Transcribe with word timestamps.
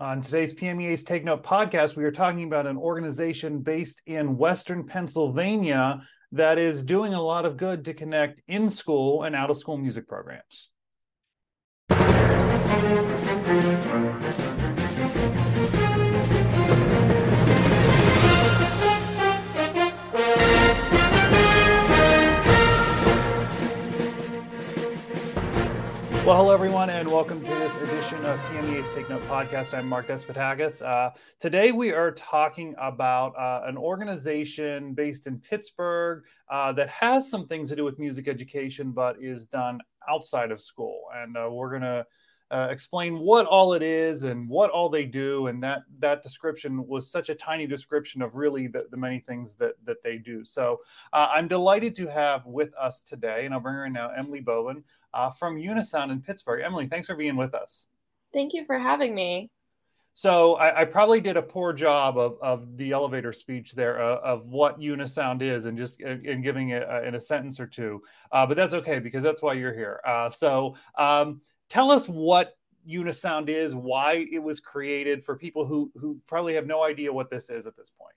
On 0.00 0.22
today's 0.22 0.54
PMEA's 0.54 1.02
Take 1.02 1.24
Note 1.24 1.42
podcast, 1.42 1.96
we 1.96 2.04
are 2.04 2.12
talking 2.12 2.44
about 2.44 2.68
an 2.68 2.76
organization 2.76 3.62
based 3.62 4.00
in 4.06 4.36
Western 4.36 4.86
Pennsylvania 4.86 6.02
that 6.30 6.56
is 6.56 6.84
doing 6.84 7.14
a 7.14 7.20
lot 7.20 7.44
of 7.44 7.56
good 7.56 7.84
to 7.86 7.94
connect 7.94 8.40
in 8.46 8.70
school 8.70 9.24
and 9.24 9.34
out 9.34 9.50
of 9.50 9.58
school 9.58 9.76
music 9.76 10.06
programs. 10.06 10.70
Well, 26.28 26.36
hello, 26.36 26.52
everyone, 26.52 26.90
and 26.90 27.10
welcome 27.10 27.42
to 27.42 27.50
this 27.52 27.78
edition 27.78 28.22
of 28.26 28.38
PMEA's 28.40 28.94
Take 28.94 29.08
Note 29.08 29.22
podcast. 29.22 29.72
I'm 29.72 29.88
Mark 29.88 30.08
Despotakis. 30.08 30.86
Uh, 30.86 31.12
today, 31.40 31.72
we 31.72 31.94
are 31.94 32.10
talking 32.10 32.74
about 32.78 33.28
uh, 33.34 33.62
an 33.64 33.78
organization 33.78 34.92
based 34.92 35.26
in 35.26 35.38
Pittsburgh 35.38 36.24
uh, 36.50 36.74
that 36.74 36.90
has 36.90 37.30
some 37.30 37.46
things 37.46 37.70
to 37.70 37.76
do 37.76 37.82
with 37.82 37.98
music 37.98 38.28
education, 38.28 38.92
but 38.92 39.16
is 39.22 39.46
done 39.46 39.80
outside 40.06 40.50
of 40.50 40.60
school. 40.60 41.04
And 41.16 41.34
uh, 41.34 41.48
we're 41.50 41.70
going 41.70 41.80
to 41.80 42.04
uh, 42.50 42.68
explain 42.70 43.18
what 43.18 43.46
all 43.46 43.74
it 43.74 43.82
is 43.82 44.24
and 44.24 44.48
what 44.48 44.70
all 44.70 44.88
they 44.88 45.04
do 45.04 45.48
and 45.48 45.62
that 45.62 45.82
that 45.98 46.22
description 46.22 46.86
was 46.86 47.10
such 47.10 47.28
a 47.28 47.34
tiny 47.34 47.66
description 47.66 48.22
of 48.22 48.34
really 48.34 48.66
the, 48.66 48.86
the 48.90 48.96
many 48.96 49.20
things 49.20 49.54
that 49.54 49.72
that 49.84 50.02
they 50.02 50.16
do 50.16 50.44
so 50.44 50.80
uh, 51.12 51.28
i'm 51.32 51.48
delighted 51.48 51.94
to 51.94 52.06
have 52.06 52.46
with 52.46 52.74
us 52.74 53.02
today 53.02 53.44
and 53.44 53.52
i'll 53.52 53.60
bring 53.60 53.74
her 53.74 53.86
in 53.86 53.92
now 53.92 54.10
emily 54.16 54.40
bovan 54.40 54.82
uh, 55.14 55.30
from 55.30 55.56
unisound 55.56 56.10
in 56.10 56.20
pittsburgh 56.20 56.62
emily 56.64 56.86
thanks 56.86 57.06
for 57.06 57.16
being 57.16 57.36
with 57.36 57.54
us 57.54 57.88
thank 58.32 58.54
you 58.54 58.64
for 58.64 58.78
having 58.78 59.14
me 59.14 59.50
so 60.18 60.56
I, 60.56 60.80
I, 60.80 60.84
probably 60.84 61.20
did 61.20 61.36
a 61.36 61.42
poor 61.42 61.72
job 61.72 62.18
of, 62.18 62.38
of 62.42 62.76
the 62.76 62.90
elevator 62.90 63.32
speech 63.32 63.74
there 63.74 64.02
uh, 64.02 64.16
of 64.16 64.46
what 64.46 64.80
Unisound 64.80 65.42
is 65.42 65.66
and 65.66 65.78
just 65.78 66.00
in 66.00 66.42
giving 66.42 66.70
it 66.70 66.82
uh, 66.90 67.02
in 67.04 67.14
a 67.14 67.20
sentence 67.20 67.60
or 67.60 67.68
two. 67.68 68.02
Uh, 68.32 68.44
but 68.44 68.56
that's 68.56 68.74
okay 68.74 68.98
because 68.98 69.22
that's 69.22 69.42
why 69.42 69.52
you're 69.52 69.72
here. 69.72 70.00
Uh, 70.04 70.28
so 70.28 70.74
um, 70.96 71.40
tell 71.68 71.90
us 71.90 72.08
what 72.08 72.56
Unisound 72.88 73.48
is, 73.48 73.74
why 73.74 74.26
it 74.32 74.42
was 74.42 74.60
created 74.60 75.24
for 75.24 75.36
people 75.36 75.66
who 75.66 75.90
who 75.94 76.18
probably 76.26 76.54
have 76.54 76.66
no 76.66 76.82
idea 76.82 77.12
what 77.12 77.30
this 77.30 77.50
is 77.50 77.66
at 77.66 77.76
this 77.76 77.90
point. 77.90 78.14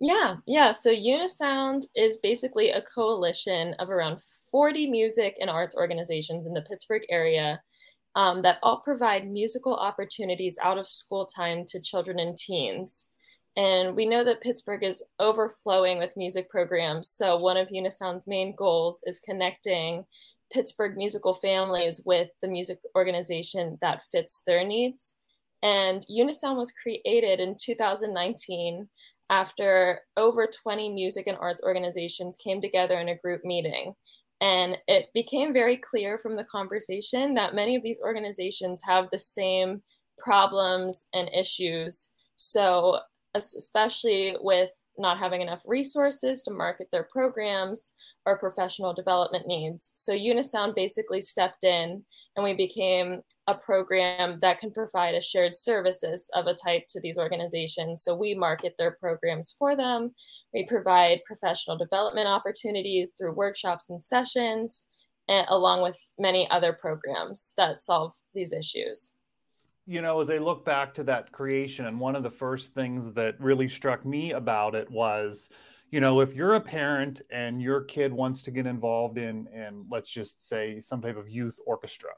Yeah, 0.00 0.36
yeah. 0.46 0.72
So 0.72 0.90
Unisound 0.90 1.82
is 1.94 2.18
basically 2.18 2.70
a 2.70 2.82
coalition 2.82 3.74
of 3.78 3.90
around 3.90 4.20
40 4.50 4.90
music 4.90 5.36
and 5.40 5.48
arts 5.48 5.76
organizations 5.76 6.46
in 6.46 6.52
the 6.52 6.62
Pittsburgh 6.62 7.02
area 7.08 7.60
um, 8.16 8.42
that 8.42 8.58
all 8.62 8.80
provide 8.80 9.30
musical 9.30 9.74
opportunities 9.74 10.58
out 10.62 10.78
of 10.78 10.88
school 10.88 11.26
time 11.26 11.64
to 11.66 11.80
children 11.80 12.18
and 12.18 12.36
teens. 12.36 13.06
And 13.56 13.94
we 13.94 14.04
know 14.04 14.24
that 14.24 14.40
Pittsburgh 14.40 14.82
is 14.82 15.04
overflowing 15.20 15.98
with 15.98 16.16
music 16.16 16.50
programs. 16.50 17.08
So, 17.08 17.36
one 17.36 17.56
of 17.56 17.68
Unisound's 17.68 18.26
main 18.26 18.54
goals 18.56 19.00
is 19.06 19.20
connecting 19.20 20.04
Pittsburgh 20.52 20.96
musical 20.96 21.34
families 21.34 22.00
with 22.04 22.28
the 22.42 22.48
music 22.48 22.78
organization 22.96 23.78
that 23.80 24.02
fits 24.12 24.42
their 24.46 24.64
needs. 24.64 25.14
And 25.62 26.04
Unisound 26.10 26.56
was 26.56 26.72
created 26.72 27.40
in 27.40 27.56
2019 27.60 28.88
after 29.30 30.00
over 30.16 30.46
20 30.46 30.90
music 30.90 31.26
and 31.26 31.38
arts 31.38 31.62
organizations 31.64 32.36
came 32.36 32.60
together 32.60 32.98
in 32.98 33.08
a 33.08 33.16
group 33.16 33.44
meeting. 33.44 33.94
And 34.40 34.76
it 34.86 35.06
became 35.14 35.52
very 35.52 35.76
clear 35.78 36.18
from 36.18 36.36
the 36.36 36.44
conversation 36.44 37.34
that 37.34 37.54
many 37.54 37.76
of 37.76 37.82
these 37.82 38.00
organizations 38.04 38.82
have 38.84 39.06
the 39.10 39.18
same 39.18 39.82
problems 40.18 41.08
and 41.14 41.30
issues. 41.34 42.10
So, 42.36 42.98
especially 43.34 44.36
with 44.40 44.70
not 44.98 45.18
having 45.18 45.40
enough 45.40 45.62
resources 45.66 46.42
to 46.42 46.50
market 46.50 46.88
their 46.90 47.02
programs 47.04 47.92
or 48.26 48.38
professional 48.38 48.92
development 48.92 49.46
needs. 49.46 49.92
So 49.94 50.12
Unisound 50.12 50.74
basically 50.74 51.22
stepped 51.22 51.64
in 51.64 52.04
and 52.36 52.44
we 52.44 52.54
became 52.54 53.22
a 53.46 53.54
program 53.54 54.38
that 54.40 54.58
can 54.58 54.70
provide 54.70 55.14
a 55.14 55.20
shared 55.20 55.54
services 55.54 56.30
of 56.34 56.46
a 56.46 56.54
type 56.54 56.84
to 56.90 57.00
these 57.00 57.18
organizations. 57.18 58.02
So 58.02 58.14
we 58.14 58.34
market 58.34 58.74
their 58.78 58.92
programs 58.92 59.54
for 59.58 59.76
them. 59.76 60.14
We 60.52 60.64
provide 60.64 61.24
professional 61.26 61.76
development 61.76 62.28
opportunities 62.28 63.12
through 63.16 63.34
workshops 63.34 63.90
and 63.90 64.00
sessions, 64.00 64.86
and, 65.26 65.46
along 65.48 65.82
with 65.82 65.98
many 66.18 66.48
other 66.50 66.72
programs 66.72 67.54
that 67.56 67.80
solve 67.80 68.12
these 68.34 68.52
issues 68.52 69.13
you 69.86 70.00
know, 70.00 70.20
as 70.20 70.30
I 70.30 70.38
look 70.38 70.64
back 70.64 70.94
to 70.94 71.04
that 71.04 71.32
creation, 71.32 71.86
and 71.86 72.00
one 72.00 72.16
of 72.16 72.22
the 72.22 72.30
first 72.30 72.74
things 72.74 73.12
that 73.12 73.38
really 73.40 73.68
struck 73.68 74.04
me 74.04 74.32
about 74.32 74.74
it 74.74 74.90
was, 74.90 75.50
you 75.90 76.00
know, 76.00 76.20
if 76.20 76.34
you're 76.34 76.54
a 76.54 76.60
parent 76.60 77.20
and 77.30 77.60
your 77.60 77.82
kid 77.82 78.12
wants 78.12 78.42
to 78.42 78.50
get 78.50 78.66
involved 78.66 79.18
in, 79.18 79.46
in 79.54 79.86
let's 79.90 80.08
just 80.08 80.46
say 80.46 80.80
some 80.80 81.02
type 81.02 81.16
of 81.16 81.28
youth 81.28 81.58
orchestra, 81.66 82.10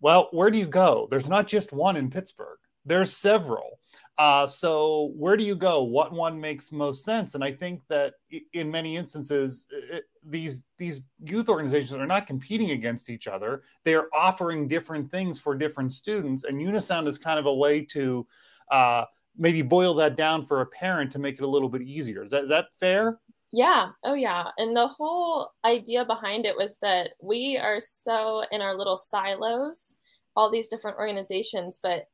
well, 0.00 0.28
where 0.32 0.50
do 0.50 0.58
you 0.58 0.66
go? 0.66 1.08
There's 1.10 1.28
not 1.28 1.46
just 1.46 1.72
one 1.72 1.96
in 1.96 2.10
Pittsburgh. 2.10 2.58
There's 2.88 3.16
several. 3.16 3.78
Uh, 4.18 4.48
so 4.48 5.12
where 5.14 5.36
do 5.36 5.44
you 5.44 5.54
go? 5.54 5.84
What 5.84 6.12
one 6.12 6.40
makes 6.40 6.72
most 6.72 7.04
sense? 7.04 7.36
And 7.36 7.44
I 7.44 7.52
think 7.52 7.82
that 7.88 8.14
in 8.52 8.68
many 8.70 8.96
instances, 8.96 9.66
it, 9.70 10.04
these 10.26 10.64
these 10.76 11.00
youth 11.24 11.48
organizations 11.48 11.92
are 11.92 12.06
not 12.06 12.26
competing 12.26 12.72
against 12.72 13.10
each 13.10 13.28
other. 13.28 13.62
They 13.84 13.94
are 13.94 14.08
offering 14.12 14.66
different 14.66 15.10
things 15.10 15.38
for 15.38 15.54
different 15.54 15.92
students, 15.92 16.42
and 16.44 16.60
Unisound 16.60 17.06
is 17.06 17.16
kind 17.16 17.38
of 17.38 17.46
a 17.46 17.54
way 17.54 17.82
to 17.96 18.26
uh, 18.72 19.04
maybe 19.36 19.62
boil 19.62 19.94
that 19.94 20.16
down 20.16 20.44
for 20.44 20.62
a 20.62 20.66
parent 20.66 21.12
to 21.12 21.18
make 21.18 21.36
it 21.36 21.44
a 21.44 21.46
little 21.46 21.68
bit 21.68 21.82
easier. 21.82 22.24
Is 22.24 22.30
that, 22.30 22.42
is 22.42 22.48
that 22.48 22.66
fair? 22.80 23.20
Yeah. 23.52 23.90
Oh, 24.04 24.14
yeah. 24.14 24.48
And 24.58 24.76
the 24.76 24.88
whole 24.88 25.52
idea 25.64 26.04
behind 26.04 26.44
it 26.44 26.56
was 26.56 26.76
that 26.82 27.10
we 27.22 27.56
are 27.56 27.80
so 27.80 28.44
in 28.50 28.60
our 28.60 28.76
little 28.76 28.96
silos, 28.96 29.94
all 30.36 30.50
these 30.50 30.68
different 30.68 30.98
organizations, 30.98 31.78
but 31.82 32.08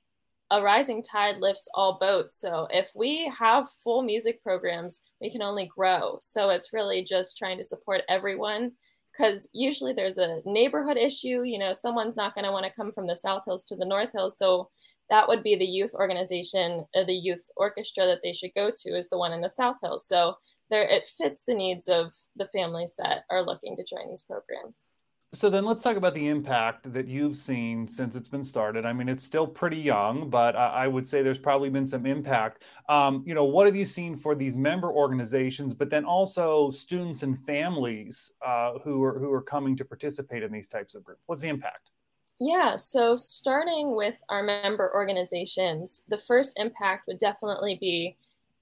a 0.51 0.63
rising 0.63 1.03
tide 1.03 1.39
lifts 1.39 1.69
all 1.75 1.99
boats. 1.99 2.39
So 2.39 2.69
if 2.71 2.93
we 2.95 3.33
have 3.39 3.69
full 3.83 4.03
music 4.03 4.43
programs, 4.43 5.03
we 5.21 5.31
can 5.31 5.43
only 5.43 5.67
grow. 5.67 6.19
So 6.21 6.51
it's 6.51 6.73
really 6.73 7.03
just 7.03 7.39
trying 7.39 7.59
to 7.59 7.65
support 7.65 8.03
everyone 8.09 8.73
because 9.13 9.49
usually 9.53 9.93
there's 9.93 10.19
a 10.19 10.41
neighborhood 10.45 10.97
issue. 10.97 11.43
You 11.45 11.59
know, 11.59 11.73
someone's 11.73 12.17
not 12.17 12.35
going 12.35 12.45
to 12.45 12.53
want 12.53 12.67
to 12.67 12.73
come 12.73 12.93
from 12.93 13.07
the 13.07 13.17
South 13.17 13.43
Hills 13.45 13.65
to 13.67 13.77
the 13.77 13.85
North 13.85 14.13
Hills. 14.13 14.37
So 14.37 14.71
that 15.11 15.29
would 15.29 15.43
be 15.43 15.55
the 15.55 15.67
youth 15.67 15.95
organization, 15.95 16.85
uh, 16.97 17.05
the 17.05 17.15
youth 17.15 17.45
orchestra 17.57 18.07
that 18.07 18.21
they 18.23 18.33
should 18.33 18.53
go 18.55 18.71
to 18.75 18.97
is 18.97 19.09
the 19.09 19.19
one 19.19 19.33
in 19.33 19.41
the 19.41 19.49
South 19.49 19.77
Hills. 19.83 20.07
So 20.07 20.37
there, 20.71 20.83
it 20.83 21.07
fits 21.07 21.45
the 21.45 21.55
needs 21.55 21.89
of 21.89 22.15
the 22.37 22.47
families 22.47 22.95
that 22.99 23.25
are 23.31 23.43
looking 23.43 23.77
to 23.77 23.85
join 23.85 24.09
these 24.09 24.23
programs. 24.23 24.89
So 25.35 25.51
then 25.51 25.65
let's 25.65 25.83
talk 25.83 25.97
about 25.97 26.15
the 26.15 26.29
impact 26.29 26.93
that 26.93 27.09
you've 27.09 27.37
seen 27.37 27.89
since 27.89 28.15
it's 28.15 28.29
been 28.29 28.45
started. 28.45 28.87
I 28.87 28.93
mean, 28.93 29.09
it's 29.09 29.25
still 29.25 29.49
pretty 29.49 29.79
young, 29.79 30.31
but 30.31 30.55
I 30.55 30.87
would 30.87 31.09
say 31.09 31.23
there's 31.23 31.39
probably 31.39 31.71
been 31.71 31.87
some 31.87 32.07
impact. 32.07 32.63
Um, 32.89 33.25
you 33.27 33.35
know, 33.35 33.43
what 33.43 33.67
have 33.67 33.75
you 33.75 33.85
seen 33.85 34.17
for 34.17 34.37
these 34.37 34.57
member 34.57 34.93
organizations, 34.93 35.75
but 35.75 35.91
then 35.91 36.05
also 36.05 36.71
students 36.71 37.25
and 37.25 37.37
families 37.37 38.31
uh, 38.47 38.79
who 38.85 39.03
are 39.03 39.19
who 39.19 39.33
are 39.33 39.43
coming 39.43 39.77
to 39.77 39.85
participate 39.85 40.45
in 40.45 40.53
these 40.53 40.69
types 40.69 40.95
of 40.95 41.03
groups? 41.03 41.23
What's 41.27 41.43
the 41.43 41.49
impact? 41.49 41.91
Yeah, 42.39 42.77
so 42.77 43.17
starting 43.17 43.97
with 43.97 44.23
our 44.29 44.45
member 44.45 44.93
organizations, 44.95 46.05
the 46.09 46.19
first 46.19 46.59
impact 46.61 47.09
would 47.09 47.19
definitely 47.19 47.77
be 47.81 48.17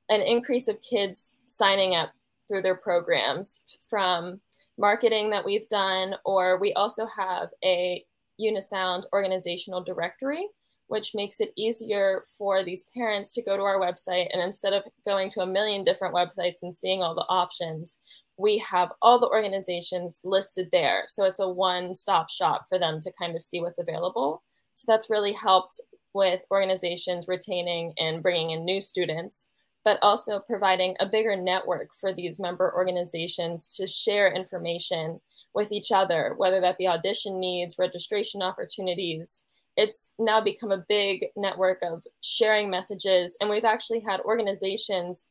an 0.09 0.23
increase 0.23 0.69
of 0.69 0.81
kids 0.81 1.41
signing 1.45 1.95
up 1.95 2.13
through 2.49 2.63
their 2.63 2.77
programs 2.77 3.79
from 3.89 4.41
marketing 4.79 5.31
that 5.31 5.45
we've 5.45 5.69
done, 5.69 6.15
or 6.25 6.59
we 6.59 6.73
also 6.75 7.07
have 7.07 7.49
a 7.65 8.05
Unisound 8.41 9.05
organizational 9.13 9.83
directory, 9.83 10.49
which 10.89 11.15
makes 11.15 11.41
it 11.41 11.53
easier 11.57 12.23
for 12.37 12.65
these 12.65 12.87
parents 12.97 13.33
to 13.33 13.43
go 13.43 13.57
to 13.57 13.63
our 13.63 13.81
website 13.81 14.27
and 14.33 14.43
instead 14.43 14.73
of 14.73 14.83
going 15.05 15.31
to 15.31 15.41
a 15.41 15.47
million 15.47 15.85
different 15.85 16.15
websites 16.15 16.63
and 16.63 16.75
seeing 16.75 17.03
all 17.03 17.15
the 17.15 17.27
options, 17.29 17.99
we 18.39 18.59
have 18.59 18.93
all 19.01 19.19
the 19.19 19.29
organizations 19.29 20.21
listed 20.25 20.69
there. 20.73 21.05
So 21.07 21.25
it's 21.25 21.41
a 21.41 21.49
one 21.49 21.95
stop 21.95 22.29
shop 22.31 22.67
for 22.69 22.79
them 22.79 23.01
to 23.03 23.13
kind 23.19 23.37
of 23.37 23.43
see 23.43 23.61
what's 23.61 23.79
available. 23.79 24.43
So 24.75 24.85
that's 24.89 25.11
really 25.11 25.33
helped 25.33 25.81
with 26.15 26.43
organizations 26.51 27.29
retaining 27.29 27.93
and 27.99 28.23
bringing 28.23 28.51
in 28.51 28.65
new 28.65 28.81
students 28.81 29.52
but 29.85 29.99
also 30.03 30.39
providing 30.39 30.97
a 31.01 31.07
bigger 31.07 31.37
network 31.37 31.89
for 31.99 32.13
these 32.13 32.39
member 32.39 32.73
organizations 32.75 33.67
to 33.77 33.87
share 33.87 34.33
information 34.33 35.21
with 35.55 35.73
each 35.73 35.93
other, 35.93 36.35
whether 36.37 36.61
that 36.61 36.79
be 36.79 36.87
audition 36.87 37.39
needs, 37.41 37.79
registration 37.79 38.43
opportunities. 38.43 39.45
It's 39.77 40.15
now 40.19 40.41
become 40.41 40.71
a 40.71 40.85
big 40.89 41.27
network 41.37 41.79
of 41.83 42.05
sharing 42.23 42.71
messages. 42.71 43.37
And 43.41 43.51
we've 43.51 43.65
actually 43.65 44.01
had 44.01 44.21
organizations 44.21 45.29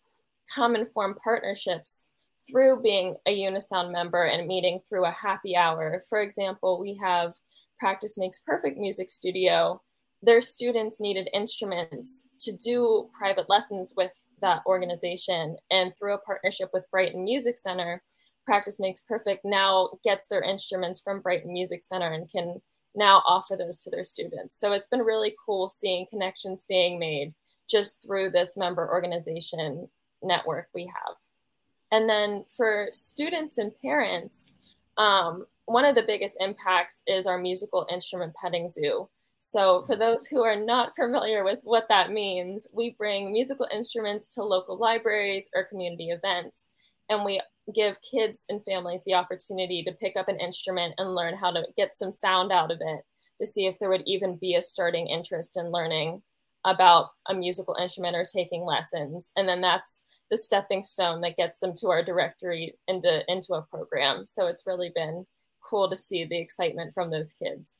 come 0.53 0.75
and 0.75 0.87
form 0.87 1.15
partnerships 1.23 2.09
through 2.49 2.81
being 2.81 3.15
a 3.25 3.39
Unisound 3.39 3.91
member 3.91 4.25
and 4.25 4.47
meeting 4.47 4.81
through 4.89 5.05
a 5.05 5.11
happy 5.11 5.55
hour. 5.55 6.01
For 6.09 6.21
example, 6.21 6.79
we 6.79 6.95
have 6.95 7.35
Practice 7.79 8.17
Makes 8.17 8.39
Perfect 8.39 8.77
Music 8.77 9.09
Studio 9.09 9.81
their 10.23 10.41
students 10.41 10.99
needed 10.99 11.29
instruments 11.33 12.29
to 12.39 12.55
do 12.55 13.09
private 13.11 13.49
lessons 13.49 13.93
with 13.97 14.11
that 14.41 14.61
organization. 14.65 15.57
And 15.69 15.93
through 15.97 16.13
a 16.13 16.19
partnership 16.19 16.69
with 16.73 16.89
Brighton 16.91 17.23
Music 17.23 17.57
Center, 17.57 18.01
Practice 18.45 18.79
Makes 18.79 19.01
Perfect 19.01 19.45
now 19.45 19.89
gets 20.03 20.27
their 20.27 20.41
instruments 20.41 20.99
from 20.99 21.21
Brighton 21.21 21.53
Music 21.53 21.83
Center 21.83 22.11
and 22.11 22.29
can 22.29 22.61
now 22.95 23.21
offer 23.25 23.55
those 23.55 23.83
to 23.83 23.89
their 23.89 24.03
students. 24.03 24.59
So 24.59 24.73
it's 24.73 24.87
been 24.87 25.01
really 25.01 25.35
cool 25.45 25.67
seeing 25.67 26.05
connections 26.09 26.65
being 26.67 26.99
made 26.99 27.33
just 27.69 28.03
through 28.03 28.31
this 28.31 28.57
member 28.57 28.89
organization 28.89 29.87
network 30.21 30.67
we 30.73 30.85
have. 30.85 31.15
And 31.91 32.09
then 32.09 32.45
for 32.55 32.89
students 32.91 33.57
and 33.57 33.71
parents, 33.81 34.55
um, 34.97 35.45
one 35.65 35.85
of 35.85 35.95
the 35.95 36.03
biggest 36.03 36.37
impacts 36.39 37.01
is 37.07 37.27
our 37.27 37.37
musical 37.37 37.87
instrument 37.91 38.33
petting 38.41 38.67
zoo. 38.67 39.07
So, 39.43 39.81
for 39.81 39.95
those 39.95 40.27
who 40.27 40.43
are 40.43 40.55
not 40.55 40.95
familiar 40.95 41.43
with 41.43 41.61
what 41.63 41.87
that 41.89 42.11
means, 42.11 42.67
we 42.75 42.91
bring 42.91 43.31
musical 43.31 43.67
instruments 43.73 44.27
to 44.35 44.43
local 44.43 44.77
libraries 44.77 45.49
or 45.55 45.63
community 45.63 46.11
events, 46.11 46.69
and 47.09 47.25
we 47.25 47.41
give 47.73 47.97
kids 48.01 48.45
and 48.49 48.63
families 48.63 49.03
the 49.03 49.15
opportunity 49.15 49.81
to 49.83 49.93
pick 49.93 50.15
up 50.15 50.27
an 50.27 50.39
instrument 50.39 50.93
and 50.99 51.15
learn 51.15 51.35
how 51.35 51.49
to 51.49 51.63
get 51.75 51.91
some 51.91 52.11
sound 52.11 52.51
out 52.51 52.69
of 52.69 52.77
it 52.81 53.01
to 53.39 53.47
see 53.47 53.65
if 53.65 53.79
there 53.79 53.89
would 53.89 54.03
even 54.05 54.37
be 54.37 54.53
a 54.53 54.61
starting 54.61 55.07
interest 55.07 55.57
in 55.57 55.71
learning 55.71 56.21
about 56.63 57.09
a 57.27 57.33
musical 57.33 57.75
instrument 57.81 58.15
or 58.15 58.23
taking 58.23 58.63
lessons. 58.63 59.31
And 59.35 59.49
then 59.49 59.61
that's 59.61 60.03
the 60.29 60.37
stepping 60.37 60.83
stone 60.83 61.21
that 61.21 61.35
gets 61.35 61.57
them 61.57 61.73
to 61.77 61.89
our 61.89 62.03
directory 62.03 62.75
into 62.87 63.23
into 63.27 63.53
a 63.53 63.63
program. 63.63 64.23
So 64.27 64.45
it's 64.45 64.67
really 64.67 64.91
been 64.93 65.25
cool 65.67 65.89
to 65.89 65.95
see 65.95 66.25
the 66.25 66.37
excitement 66.37 66.93
from 66.93 67.09
those 67.09 67.31
kids. 67.31 67.79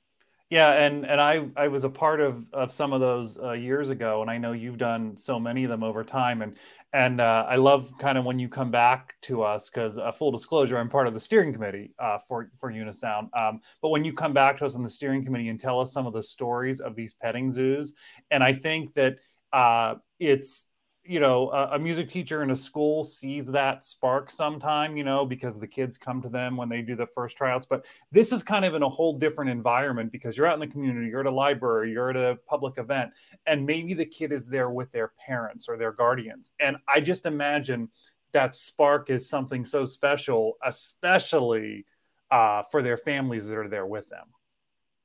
Yeah, 0.51 0.71
and 0.74 1.06
and 1.06 1.21
I 1.21 1.48
I 1.56 1.69
was 1.69 1.86
a 1.86 1.89
part 1.89 2.19
of 2.19 2.45
of 2.53 2.74
some 2.74 2.92
of 2.92 3.00
those 3.00 3.39
uh, 3.39 3.53
years 3.53 3.89
ago, 3.89 4.21
and 4.21 4.30
I 4.30 4.38
know 4.38 4.51
you've 4.51 4.77
done 4.77 5.15
so 5.15 5.39
many 5.39 5.63
of 5.63 5.69
them 5.69 5.81
over 5.81 6.03
time, 6.03 6.42
and 6.42 6.57
and 6.92 7.21
uh, 7.21 7.45
I 7.48 7.56
love 7.56 7.94
kind 8.00 8.18
of 8.18 8.25
when 8.25 8.38
you 8.38 8.50
come 8.50 8.69
back 8.69 9.15
to 9.21 9.44
us 9.44 9.69
because 9.69 9.98
uh, 9.98 10.12
full 10.12 10.30
disclosure, 10.30 10.77
I'm 10.77 10.89
part 10.89 11.07
of 11.07 11.13
the 11.13 11.21
steering 11.21 11.53
committee 11.53 11.94
uh, 11.98 12.18
for 12.27 12.51
for 12.59 12.69
Unisound. 12.69 13.30
Um, 13.33 13.62
but 13.81 13.89
when 13.92 14.03
you 14.03 14.12
come 14.12 14.33
back 14.33 14.57
to 14.57 14.65
us 14.65 14.75
on 14.75 14.83
the 14.83 14.89
steering 14.89 15.24
committee 15.24 15.48
and 15.48 15.57
tell 15.57 15.80
us 15.80 15.94
some 15.94 16.06
of 16.06 16.12
the 16.12 16.21
stories 16.24 16.81
of 16.81 16.95
these 16.98 17.13
petting 17.13 17.50
zoos, 17.53 17.94
and 18.30 18.44
I 18.44 18.51
think 18.51 18.94
that 18.95 19.19
uh, 19.53 19.95
it's 20.19 20.68
you 21.11 21.19
know 21.19 21.49
a, 21.51 21.75
a, 21.75 21.79
music 21.79 22.07
teacher 22.07 22.41
in 22.41 22.51
a 22.51 22.55
school 22.55 23.03
sees 23.03 23.47
that 23.47 23.83
spark 23.83 24.31
sometime 24.31 24.95
you 24.95 25.03
know 25.03 25.25
because 25.25 25.59
the 25.59 25.67
kids 25.67 25.97
come 25.97 26.21
to 26.21 26.29
them 26.29 26.55
when 26.55 26.69
they 26.69 26.81
do 26.81 26.95
the 26.95 27.05
first 27.05 27.35
tryouts. 27.35 27.65
But 27.65 27.85
this 28.11 28.31
is 28.31 28.43
kind 28.43 28.63
of 28.63 28.75
in 28.75 28.81
a 28.81 28.89
whole 28.89 29.17
different 29.17 29.51
environment 29.51 30.11
because 30.11 30.37
you're 30.37 30.47
out 30.47 30.53
in 30.53 30.61
the 30.61 30.67
community 30.67 31.07
you're 31.07 31.19
at 31.19 31.25
a 31.25 31.31
library 31.31 31.91
you're 31.91 32.09
at 32.09 32.15
a 32.15 32.37
public 32.47 32.77
event 32.77 33.11
and 33.45 33.65
maybe 33.65 33.93
the 33.93 34.05
kid 34.05 34.31
is 34.31 34.47
there 34.47 34.69
with 34.69 34.91
their 34.91 35.11
parents 35.25 35.67
or 35.67 35.77
their 35.77 35.91
guardians. 35.91 36.51
And 36.59 36.77
i 36.87 37.01
just 37.01 37.25
imagine 37.25 37.89
that 38.31 38.55
spark 38.55 39.09
is 39.09 39.27
something 39.27 39.65
so 39.65 39.83
special 39.83 40.57
especially 40.63 41.85
uh, 42.31 42.63
for 42.71 42.81
their 42.81 42.95
families 42.95 43.45
that 43.47 43.57
are 43.57 43.67
there 43.67 43.85
with 43.85 44.07
them 44.07 44.27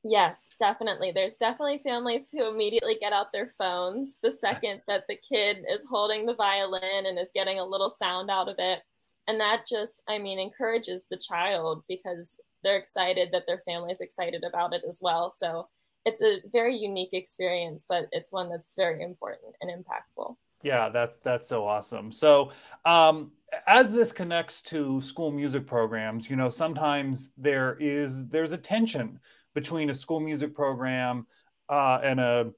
Yes, 0.09 0.49
definitely. 0.59 1.11
There's 1.11 1.37
definitely 1.37 1.79
families 1.79 2.31
who 2.31 2.49
immediately 2.49 2.97
get 3.01 3.13
out 3.13 3.33
their 3.33 3.51
phones 3.59 4.19
the 4.23 4.31
second 4.31 4.83
that 4.87 5.05
the 5.09 5.17
kid 5.17 5.65
is 5.69 5.85
holding 5.89 6.27
the 6.27 6.35
violin 6.35 7.07
and 7.07 7.19
is 7.19 7.31
getting 7.35 7.59
a 7.59 7.65
little 7.65 7.91
sound 7.91 8.31
out 8.31 8.49
of 8.49 8.55
it. 8.59 8.81
And 9.27 9.41
that 9.41 9.67
just, 9.67 10.03
I 10.09 10.19
mean, 10.19 10.39
encourages 10.39 11.07
the 11.11 11.17
child 11.17 11.83
because 11.89 12.41
they're 12.63 12.77
excited 12.77 13.31
that 13.33 13.45
their 13.49 13.63
family's 13.67 14.01
excited 14.01 14.45
about 14.45 14.73
it 14.73 14.83
as 14.87 15.01
well. 15.03 15.29
So 15.29 15.67
it's 16.05 16.23
a 16.23 16.41
very 16.53 16.77
unique 16.77 17.13
experience, 17.13 17.85
but 17.89 18.07
it's 18.13 18.31
one 18.31 18.49
that's 18.49 18.75
very 18.77 19.03
important 19.03 19.57
and 19.61 19.71
impactful. 19.71 20.37
Yeah, 20.63 20.89
that's 20.89 21.19
that's 21.23 21.49
so 21.49 21.67
awesome. 21.67 22.11
So, 22.13 22.53
um, 22.85 23.33
as 23.67 23.93
this 23.93 24.13
connects 24.13 24.63
to 24.63 25.01
school 25.01 25.31
music 25.31 25.67
programs, 25.67 26.31
you 26.31 26.37
know, 26.37 26.49
sometimes 26.49 27.31
there 27.37 27.77
is 27.79 28.27
there's 28.29 28.53
a 28.53 28.59
tension 28.59 29.21
between 29.57 29.89
a 29.89 29.95
school 29.95 30.21
music 30.21 30.55
program 30.55 31.27
uh, 31.71 31.99
and 32.05 32.21
a 32.21 32.53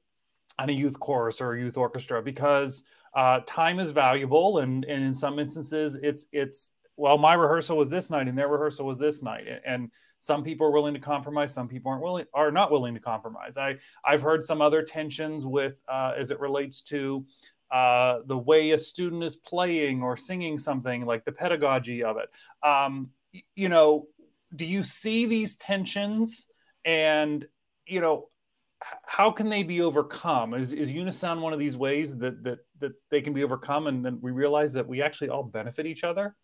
and 0.58 0.68
a 0.68 0.74
youth 0.74 0.98
chorus 0.98 1.40
or 1.40 1.52
a 1.52 1.60
youth 1.60 1.76
orchestra 1.76 2.20
because 2.20 2.82
uh, 3.14 3.38
time 3.46 3.78
is 3.78 3.92
valuable 3.92 4.58
and, 4.58 4.84
and 4.84 5.04
in 5.04 5.14
some 5.14 5.38
instances 5.38 5.96
it's 6.02 6.26
it's 6.32 6.72
well 6.96 7.16
my 7.16 7.34
rehearsal 7.34 7.76
was 7.76 7.88
this 7.88 8.10
night 8.10 8.26
and 8.26 8.36
their 8.36 8.48
rehearsal 8.48 8.84
was 8.84 8.98
this 8.98 9.22
night. 9.22 9.46
And 9.64 9.92
some 10.18 10.42
people 10.42 10.66
are 10.66 10.72
willing 10.72 10.94
to 10.94 11.00
compromise 11.00 11.54
some 11.54 11.68
people 11.68 11.92
aren't 11.92 12.02
willing 12.02 12.26
are 12.34 12.50
not 12.50 12.72
willing 12.72 12.94
to 12.94 13.00
compromise. 13.00 13.56
I 13.56 13.76
i've 14.04 14.20
heard 14.20 14.44
some 14.44 14.60
other 14.60 14.82
tensions 14.82 15.46
with 15.46 15.80
uh, 15.88 16.14
as 16.18 16.32
it 16.32 16.40
relates 16.40 16.82
to 16.82 17.24
uh, 17.70 18.20
the 18.26 18.36
way 18.36 18.72
a 18.72 18.78
student 18.78 19.22
is 19.22 19.36
playing 19.36 20.02
or 20.02 20.16
singing 20.16 20.58
something 20.58 21.06
like 21.06 21.24
the 21.24 21.32
pedagogy 21.32 22.02
of 22.02 22.16
it. 22.16 22.28
Um, 22.68 23.10
you 23.54 23.68
know 23.68 24.08
do 24.56 24.64
you 24.64 24.82
see 24.82 25.26
these 25.26 25.56
tensions 25.56 26.48
and 26.84 27.46
you 27.86 28.00
know 28.00 28.28
how 29.06 29.30
can 29.30 29.48
they 29.48 29.62
be 29.62 29.80
overcome? 29.80 30.54
Is, 30.54 30.72
is 30.72 30.92
unisound 30.92 31.40
one 31.40 31.52
of 31.52 31.58
these 31.58 31.76
ways 31.76 32.16
that 32.18 32.42
that 32.44 32.58
that 32.80 32.92
they 33.10 33.20
can 33.20 33.32
be 33.32 33.42
overcome 33.42 33.86
and 33.86 34.04
then 34.04 34.18
we 34.20 34.30
realize 34.30 34.72
that 34.74 34.86
we 34.86 35.02
actually 35.02 35.30
all 35.30 35.42
benefit 35.42 35.86
each 35.86 36.04
other? 36.04 36.36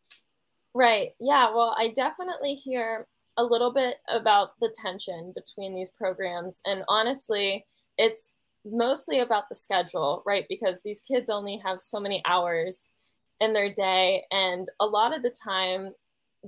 Right. 0.74 1.10
Yeah. 1.20 1.54
Well 1.54 1.74
i 1.78 1.88
definitely 1.94 2.54
hear 2.54 3.06
a 3.36 3.44
little 3.44 3.72
bit 3.72 3.96
about 4.08 4.50
the 4.60 4.72
tension 4.82 5.32
between 5.34 5.74
these 5.74 5.90
programs. 5.90 6.60
And 6.66 6.84
honestly 6.88 7.64
it's 7.96 8.32
mostly 8.64 9.20
about 9.20 9.44
the 9.48 9.54
schedule 9.54 10.22
right? 10.26 10.46
Because 10.48 10.80
these 10.84 11.02
kids 11.06 11.28
only 11.30 11.60
have 11.64 11.80
so 11.80 12.00
many 12.00 12.22
hours 12.26 12.88
in 13.40 13.52
their 13.52 13.70
day. 13.70 14.24
And 14.30 14.66
a 14.80 14.86
lot 14.86 15.14
of 15.14 15.22
the 15.22 15.34
time 15.44 15.92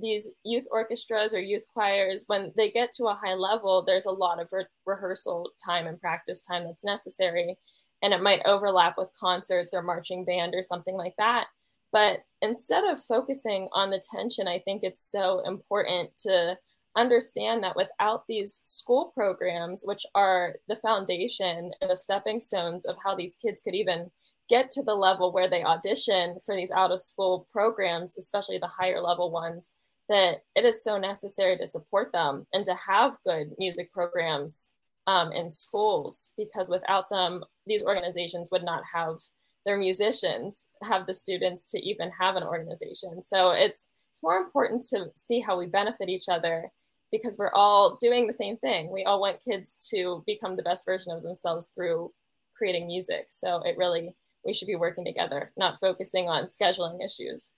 these 0.01 0.31
youth 0.43 0.65
orchestras 0.71 1.33
or 1.33 1.39
youth 1.39 1.63
choirs, 1.73 2.25
when 2.27 2.53
they 2.55 2.69
get 2.69 2.91
to 2.93 3.05
a 3.05 3.19
high 3.21 3.33
level, 3.33 3.83
there's 3.83 4.05
a 4.05 4.11
lot 4.11 4.41
of 4.41 4.49
re- 4.51 4.65
rehearsal 4.85 5.51
time 5.63 5.87
and 5.87 5.99
practice 5.99 6.41
time 6.41 6.65
that's 6.65 6.83
necessary. 6.83 7.57
And 8.01 8.13
it 8.13 8.21
might 8.21 8.45
overlap 8.45 8.95
with 8.97 9.11
concerts 9.19 9.73
or 9.73 9.81
marching 9.81 10.23
band 10.23 10.53
or 10.55 10.63
something 10.63 10.95
like 10.95 11.15
that. 11.17 11.47
But 11.91 12.19
instead 12.41 12.83
of 12.83 13.01
focusing 13.01 13.69
on 13.73 13.89
the 13.89 14.01
tension, 14.11 14.47
I 14.47 14.59
think 14.59 14.83
it's 14.83 15.11
so 15.11 15.39
important 15.45 16.11
to 16.23 16.57
understand 16.95 17.63
that 17.63 17.75
without 17.75 18.25
these 18.27 18.61
school 18.65 19.11
programs, 19.13 19.83
which 19.85 20.05
are 20.15 20.55
the 20.67 20.75
foundation 20.75 21.71
and 21.79 21.89
the 21.89 21.95
stepping 21.95 22.39
stones 22.39 22.85
of 22.85 22.97
how 23.03 23.15
these 23.15 23.35
kids 23.35 23.61
could 23.61 23.75
even 23.75 24.11
get 24.49 24.71
to 24.71 24.83
the 24.83 24.95
level 24.95 25.31
where 25.31 25.49
they 25.49 25.63
audition 25.63 26.37
for 26.45 26.55
these 26.55 26.71
out 26.71 26.91
of 26.91 27.01
school 27.01 27.47
programs, 27.51 28.17
especially 28.17 28.57
the 28.57 28.67
higher 28.67 29.01
level 29.01 29.31
ones, 29.31 29.71
that 30.09 30.43
it 30.55 30.65
is 30.65 30.83
so 30.83 30.97
necessary 30.97 31.57
to 31.57 31.67
support 31.67 32.11
them 32.11 32.45
and 32.53 32.63
to 32.65 32.73
have 32.75 33.17
good 33.25 33.51
music 33.57 33.91
programs 33.91 34.73
um, 35.05 35.31
in 35.31 35.49
schools 35.49 36.31
because 36.37 36.69
without 36.69 37.09
them, 37.09 37.43
these 37.65 37.83
organizations 37.83 38.49
would 38.51 38.63
not 38.63 38.83
have 38.93 39.17
their 39.65 39.77
musicians, 39.77 40.67
have 40.83 41.05
the 41.07 41.13
students 41.13 41.69
to 41.71 41.79
even 41.79 42.09
have 42.17 42.35
an 42.35 42.43
organization. 42.43 43.21
So 43.21 43.51
it's 43.51 43.91
it's 44.09 44.23
more 44.23 44.37
important 44.37 44.81
to 44.89 45.11
see 45.15 45.41
how 45.41 45.59
we 45.59 45.67
benefit 45.67 46.09
each 46.09 46.27
other 46.27 46.71
because 47.11 47.35
we're 47.37 47.53
all 47.53 47.97
doing 48.01 48.25
the 48.25 48.33
same 48.33 48.57
thing. 48.57 48.91
We 48.91 49.03
all 49.03 49.21
want 49.21 49.43
kids 49.47 49.87
to 49.93 50.23
become 50.25 50.55
the 50.55 50.63
best 50.63 50.85
version 50.85 51.11
of 51.11 51.21
themselves 51.21 51.69
through 51.69 52.11
creating 52.57 52.87
music. 52.87 53.27
So 53.29 53.61
it 53.63 53.77
really 53.77 54.15
we 54.45 54.53
should 54.53 54.67
be 54.67 54.75
working 54.77 55.05
together, 55.05 55.51
not 55.57 55.79
focusing 55.79 56.29
on 56.29 56.45
scheduling 56.45 57.03
issues 57.03 57.49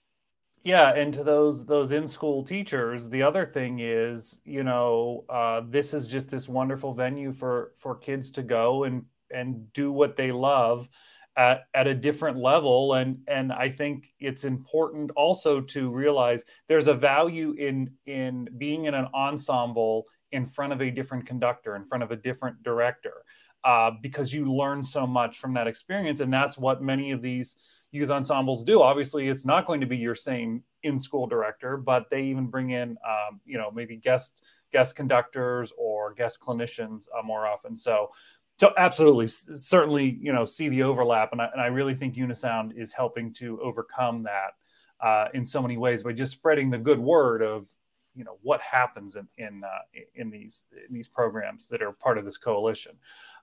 yeah 0.62 0.92
and 0.94 1.14
to 1.14 1.24
those 1.24 1.64
those 1.64 1.90
in 1.90 2.06
school 2.06 2.44
teachers 2.44 3.08
the 3.08 3.22
other 3.22 3.44
thing 3.44 3.78
is 3.80 4.40
you 4.44 4.62
know 4.62 5.24
uh, 5.28 5.62
this 5.68 5.94
is 5.94 6.06
just 6.06 6.30
this 6.30 6.48
wonderful 6.48 6.94
venue 6.94 7.32
for 7.32 7.70
for 7.76 7.96
kids 7.96 8.30
to 8.30 8.42
go 8.42 8.84
and 8.84 9.04
and 9.30 9.72
do 9.72 9.92
what 9.92 10.16
they 10.16 10.32
love 10.32 10.88
at, 11.36 11.62
at 11.74 11.86
a 11.86 11.94
different 11.94 12.36
level 12.36 12.94
and 12.94 13.18
and 13.28 13.52
i 13.52 13.68
think 13.68 14.12
it's 14.18 14.44
important 14.44 15.10
also 15.12 15.60
to 15.60 15.90
realize 15.90 16.44
there's 16.68 16.88
a 16.88 16.94
value 16.94 17.52
in 17.52 17.90
in 18.06 18.48
being 18.58 18.84
in 18.84 18.94
an 18.94 19.06
ensemble 19.14 20.04
in 20.32 20.44
front 20.44 20.72
of 20.72 20.80
a 20.80 20.90
different 20.90 21.26
conductor 21.26 21.76
in 21.76 21.84
front 21.84 22.02
of 22.02 22.10
a 22.10 22.16
different 22.16 22.62
director 22.62 23.24
uh, 23.62 23.90
because 24.02 24.32
you 24.32 24.50
learn 24.50 24.82
so 24.82 25.06
much 25.06 25.38
from 25.38 25.54
that 25.54 25.66
experience 25.66 26.20
and 26.20 26.32
that's 26.32 26.58
what 26.58 26.82
many 26.82 27.12
of 27.12 27.20
these 27.20 27.56
youth 27.92 28.10
ensembles 28.10 28.64
do. 28.64 28.82
Obviously, 28.82 29.28
it's 29.28 29.44
not 29.44 29.66
going 29.66 29.80
to 29.80 29.86
be 29.86 29.96
your 29.96 30.14
same 30.14 30.62
in-school 30.82 31.26
director, 31.26 31.76
but 31.76 32.08
they 32.10 32.22
even 32.22 32.46
bring 32.46 32.70
in, 32.70 32.96
um, 33.06 33.40
you 33.44 33.58
know, 33.58 33.70
maybe 33.70 33.96
guest 33.96 34.44
guest 34.72 34.94
conductors 34.94 35.72
or 35.76 36.14
guest 36.14 36.40
clinicians 36.40 37.08
uh, 37.18 37.22
more 37.22 37.46
often. 37.46 37.76
So, 37.76 38.10
so 38.58 38.72
absolutely, 38.76 39.26
certainly, 39.26 40.18
you 40.20 40.32
know, 40.32 40.44
see 40.44 40.68
the 40.68 40.84
overlap, 40.84 41.32
and 41.32 41.42
I, 41.42 41.48
and 41.52 41.60
I 41.60 41.66
really 41.66 41.94
think 41.94 42.14
Unisound 42.14 42.76
is 42.76 42.92
helping 42.92 43.32
to 43.34 43.60
overcome 43.60 44.24
that 44.24 44.52
uh, 45.00 45.28
in 45.34 45.44
so 45.44 45.62
many 45.62 45.76
ways 45.76 46.02
by 46.02 46.12
just 46.12 46.32
spreading 46.32 46.70
the 46.70 46.78
good 46.78 46.98
word 46.98 47.42
of 47.42 47.66
you 48.14 48.24
know 48.24 48.38
what 48.42 48.60
happens 48.60 49.16
in 49.16 49.26
in 49.38 49.62
uh, 49.64 50.00
in 50.14 50.30
these 50.30 50.66
in 50.88 50.94
these 50.94 51.08
programs 51.08 51.68
that 51.68 51.82
are 51.82 51.92
part 51.92 52.18
of 52.18 52.24
this 52.24 52.36
coalition. 52.36 52.92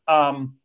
Um, 0.07 0.55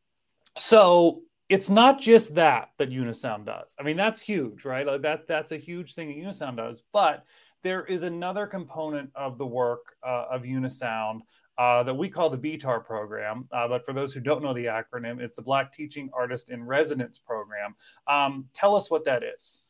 so 0.57 1.23
it's 1.52 1.68
not 1.68 2.00
just 2.00 2.35
that 2.37 2.71
that 2.78 2.88
Unisound 2.88 3.44
does. 3.44 3.76
I 3.78 3.82
mean, 3.82 3.99
that's 3.99 4.23
huge, 4.23 4.64
right? 4.64 4.87
Like 4.87 5.02
that 5.02 5.28
that's 5.28 5.52
a 5.52 5.59
huge 5.59 5.92
thing 5.92 6.09
that 6.09 6.16
Unisound 6.16 6.56
does. 6.56 6.82
But 6.94 7.26
there 7.62 7.85
is 7.85 8.04
another 8.04 8.47
component 8.47 9.11
of 9.14 9.37
the 9.37 9.47
work 9.47 9.94
uh, 10.02 10.25
of 10.30 10.44
Unisound 10.44 11.21
uh, 11.59 11.82
that 11.82 11.92
we 11.92 12.09
call 12.09 12.30
the 12.30 12.38
BTAR 12.38 12.87
program. 12.87 13.47
Uh, 13.52 13.68
but 13.68 13.85
for 13.85 13.92
those 13.92 14.14
who 14.14 14.21
don't 14.21 14.42
know 14.42 14.54
the 14.54 14.64
acronym, 14.64 15.21
it's 15.21 15.37
the 15.37 15.42
Black 15.42 15.75
Teaching 15.75 16.09
Artist 16.14 16.49
in 16.49 16.64
Residence 16.64 17.18
program. 17.18 17.75
Um, 18.06 18.47
tell 18.54 18.75
us 18.75 18.90
what 18.90 19.04
that 19.04 19.23
is. 19.23 19.61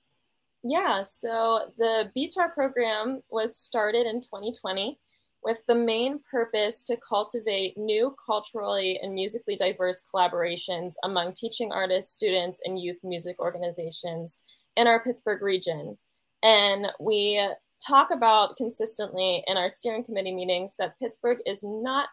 Yeah, 0.62 1.02
so 1.02 1.72
the 1.78 2.12
BTAR 2.16 2.54
program 2.54 3.22
was 3.28 3.56
started 3.56 4.06
in 4.06 4.20
2020 4.20 5.00
with 5.44 5.64
the 5.66 5.74
main 5.74 6.20
purpose 6.30 6.82
to 6.84 6.96
cultivate 6.96 7.76
new 7.76 8.14
culturally 8.24 8.98
and 9.02 9.14
musically 9.14 9.56
diverse 9.56 10.02
collaborations 10.12 10.94
among 11.02 11.32
teaching 11.34 11.72
artists, 11.72 12.14
students, 12.14 12.60
and 12.64 12.80
youth 12.80 12.98
music 13.02 13.38
organizations 13.40 14.42
in 14.76 14.86
our 14.86 15.02
Pittsburgh 15.02 15.42
region. 15.42 15.98
And 16.42 16.86
we 17.00 17.44
talk 17.84 18.10
about 18.10 18.56
consistently 18.56 19.42
in 19.46 19.56
our 19.56 19.68
steering 19.68 20.04
committee 20.04 20.34
meetings 20.34 20.74
that 20.78 20.98
Pittsburgh 20.98 21.38
is 21.46 21.62
not 21.64 22.08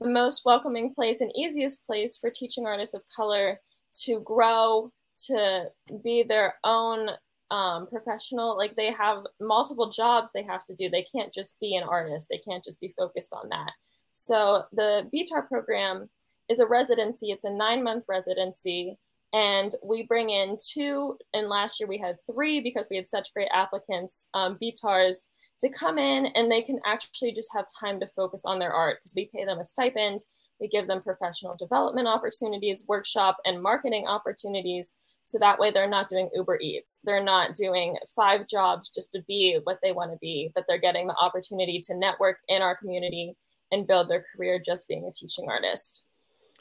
the 0.00 0.08
most 0.08 0.44
welcoming 0.44 0.94
place 0.94 1.20
and 1.20 1.30
easiest 1.36 1.86
place 1.86 2.16
for 2.16 2.30
teaching 2.30 2.66
artists 2.66 2.94
of 2.94 3.02
color 3.14 3.60
to 4.04 4.20
grow, 4.20 4.90
to 5.26 5.66
be 6.02 6.22
their 6.22 6.54
own 6.64 7.10
um, 7.50 7.86
professional. 7.86 8.56
Like 8.56 8.76
they 8.76 8.92
have 8.92 9.24
multiple 9.40 9.90
jobs 9.90 10.30
they 10.32 10.42
have 10.42 10.64
to 10.66 10.74
do. 10.74 10.88
They 10.88 11.04
can't 11.14 11.32
just 11.32 11.58
be 11.60 11.76
an 11.76 11.84
artist, 11.84 12.28
they 12.30 12.38
can't 12.38 12.64
just 12.64 12.80
be 12.80 12.94
focused 12.96 13.32
on 13.32 13.48
that. 13.50 13.72
So 14.12 14.64
the 14.72 15.08
BTAR 15.12 15.48
program 15.48 16.08
is 16.48 16.60
a 16.60 16.66
residency, 16.66 17.30
it's 17.30 17.44
a 17.44 17.50
nine 17.50 17.82
month 17.82 18.04
residency. 18.08 18.98
And 19.32 19.72
we 19.84 20.02
bring 20.02 20.30
in 20.30 20.58
two, 20.72 21.16
and 21.32 21.48
last 21.48 21.78
year 21.78 21.88
we 21.88 21.98
had 21.98 22.16
three 22.26 22.60
because 22.60 22.88
we 22.90 22.96
had 22.96 23.06
such 23.06 23.32
great 23.32 23.48
applicants, 23.52 24.28
um, 24.34 24.58
BTARs, 24.60 25.28
to 25.60 25.68
come 25.68 25.98
in 25.98 26.26
and 26.34 26.50
they 26.50 26.62
can 26.62 26.80
actually 26.84 27.32
just 27.32 27.50
have 27.54 27.66
time 27.78 28.00
to 28.00 28.06
focus 28.06 28.44
on 28.44 28.58
their 28.58 28.72
art 28.72 28.98
because 28.98 29.14
we 29.14 29.30
pay 29.32 29.44
them 29.44 29.58
a 29.58 29.64
stipend, 29.64 30.20
we 30.58 30.68
give 30.68 30.86
them 30.86 31.02
professional 31.02 31.54
development 31.56 32.08
opportunities, 32.08 32.86
workshop 32.88 33.36
and 33.44 33.62
marketing 33.62 34.06
opportunities 34.06 34.96
so 35.24 35.38
that 35.38 35.58
way 35.58 35.70
they're 35.70 35.88
not 35.88 36.08
doing 36.08 36.28
Uber 36.34 36.58
Eats. 36.60 37.00
They're 37.04 37.22
not 37.22 37.54
doing 37.54 37.96
five 38.16 38.48
jobs 38.48 38.88
just 38.88 39.12
to 39.12 39.22
be 39.28 39.58
what 39.64 39.78
they 39.82 39.92
want 39.92 40.12
to 40.12 40.18
be, 40.18 40.50
but 40.54 40.64
they're 40.66 40.78
getting 40.78 41.06
the 41.06 41.16
opportunity 41.20 41.80
to 41.86 41.96
network 41.96 42.38
in 42.48 42.62
our 42.62 42.76
community 42.76 43.36
and 43.72 43.86
build 43.86 44.08
their 44.08 44.24
career 44.34 44.60
just 44.64 44.88
being 44.88 45.04
a 45.04 45.12
teaching 45.12 45.46
artist. 45.48 46.04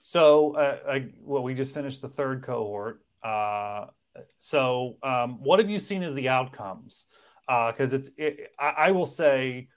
So, 0.02 0.56
uh, 0.56 0.78
I, 0.88 1.08
well, 1.22 1.44
we 1.44 1.54
just 1.54 1.74
finished 1.74 2.02
the 2.02 2.08
third 2.08 2.44
cohort. 2.44 3.02
Uh, 3.24 3.88
so, 4.38 4.98
um, 5.04 5.44
what 5.44 5.60
have 5.60 5.70
you 5.70 5.80
seen 5.80 6.04
as 6.04 6.14
the 6.14 6.30
outcomes? 6.30 7.06
Because 7.48 7.94
uh, 7.94 7.98
it's, 7.98 8.12
it, 8.18 8.54
I, 8.60 8.74
I 8.78 8.92
will 8.92 9.06
say, 9.06 9.70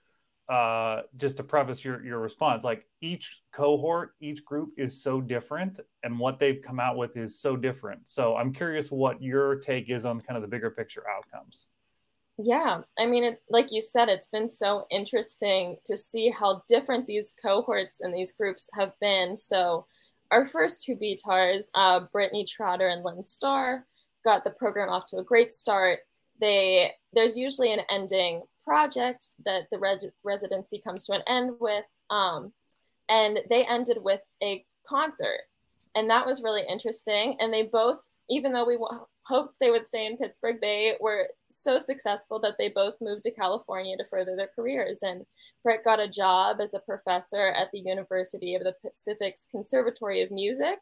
uh, 0.49 1.03
just 1.17 1.37
to 1.37 1.45
preface 1.45 1.85
your 1.85 2.05
your 2.05 2.19
response, 2.19 2.65
like 2.65 2.87
each 3.01 3.43
cohort, 3.53 4.15
each 4.21 4.45
group 4.45 4.71
is 4.77 5.03
so 5.03 5.21
different, 5.21 5.81
and 6.03 6.19
what 6.19 6.39
they've 6.39 6.61
come 6.61 6.81
out 6.81 6.97
with 6.97 7.17
is 7.17 7.41
so 7.41 7.57
different. 7.57 8.09
So 8.09 8.37
I'm 8.37 8.53
curious 8.53 8.91
what 8.91 9.23
your 9.23 9.57
take 9.57 9.89
is 9.89 10.05
on 10.05 10.21
kind 10.21 10.37
of 10.37 10.43
the 10.43 10.49
bigger 10.49 10.71
picture 10.71 11.05
outcomes. 11.09 11.69
Yeah, 12.39 12.81
I 12.99 13.07
mean, 13.07 13.25
it, 13.25 13.43
like 13.49 13.71
you 13.71 13.81
said, 13.81 14.09
it's 14.09 14.29
been 14.29 14.49
so 14.49 14.87
interesting 14.91 15.77
to 15.85 15.97
see 15.97 16.31
how 16.31 16.63
different 16.69 17.07
these 17.07 17.35
cohorts 17.41 18.01
and 18.01 18.13
these 18.13 18.33
groups 18.33 18.69
have 18.75 18.99
been. 19.01 19.37
So, 19.37 19.87
our 20.31 20.47
first 20.47 20.83
two 20.83 20.97
BTARs, 20.97 21.67
uh, 21.75 22.01
Brittany 22.11 22.47
Trotter 22.49 22.89
and 22.89 23.05
Lynn 23.05 23.23
Starr, 23.23 23.87
got 24.25 24.45
the 24.45 24.51
program 24.51 24.89
off 24.89 25.07
to 25.07 25.19
a 25.19 25.25
great 25.25 25.53
start. 25.53 26.01
They 26.41 26.93
there's 27.13 27.37
usually 27.37 27.73
an 27.73 27.83
ending 27.91 28.43
project 28.65 29.31
that 29.45 29.65
the 29.71 30.13
residency 30.25 30.79
comes 30.79 31.05
to 31.07 31.13
an 31.13 31.23
end 31.27 31.57
with. 31.61 31.85
Um, 32.11 32.53
and 33.09 33.41
they 33.51 33.65
ended 33.67 33.99
with 34.01 34.21
a 34.43 34.65
concert. 34.87 35.43
And 35.95 36.09
that 36.11 36.27
was 36.27 36.43
really 36.43 36.63
interesting. 36.69 37.37
And 37.41 37.53
they 37.53 37.65
both, 37.65 37.99
even 38.31 38.53
though 38.53 38.65
we 38.65 38.75
w- 38.75 39.05
hoped 39.27 39.59
they 39.61 39.71
would 39.71 39.87
stay 39.87 40.07
in 40.07 40.17
Pittsburgh, 40.17 40.59
they 40.61 40.95
were 41.01 41.29
so 41.49 41.79
successful 41.79 42.41
that 42.41 42.57
they 42.59 42.69
both 42.69 42.95
moved 43.01 43.25
to 43.25 43.31
California 43.31 43.97
to 43.97 44.05
further 44.05 44.35
their 44.37 44.51
careers. 44.55 45.01
And 45.03 45.27
Brett 45.63 45.85
got 45.85 46.01
a 46.01 46.09
job 46.09 46.61
as 46.61 46.75
a 46.75 46.81
professor 46.81 47.49
at 47.49 47.71
the 47.73 47.81
University 47.81 48.55
of 48.55 48.63
the 48.63 48.75
Pacific's 48.83 49.47
Conservatory 49.51 50.23
of 50.23 50.31
Music. 50.31 50.79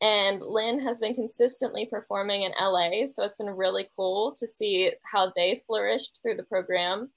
And 0.00 0.40
Lynn 0.40 0.80
has 0.80 0.98
been 0.98 1.14
consistently 1.14 1.84
performing 1.86 2.42
in 2.42 2.52
LA. 2.58 3.06
So 3.06 3.24
it's 3.24 3.36
been 3.36 3.50
really 3.50 3.88
cool 3.96 4.34
to 4.38 4.46
see 4.46 4.92
how 5.02 5.32
they 5.36 5.62
flourished 5.66 6.20
through 6.22 6.36
the 6.36 6.42
program. 6.44 7.10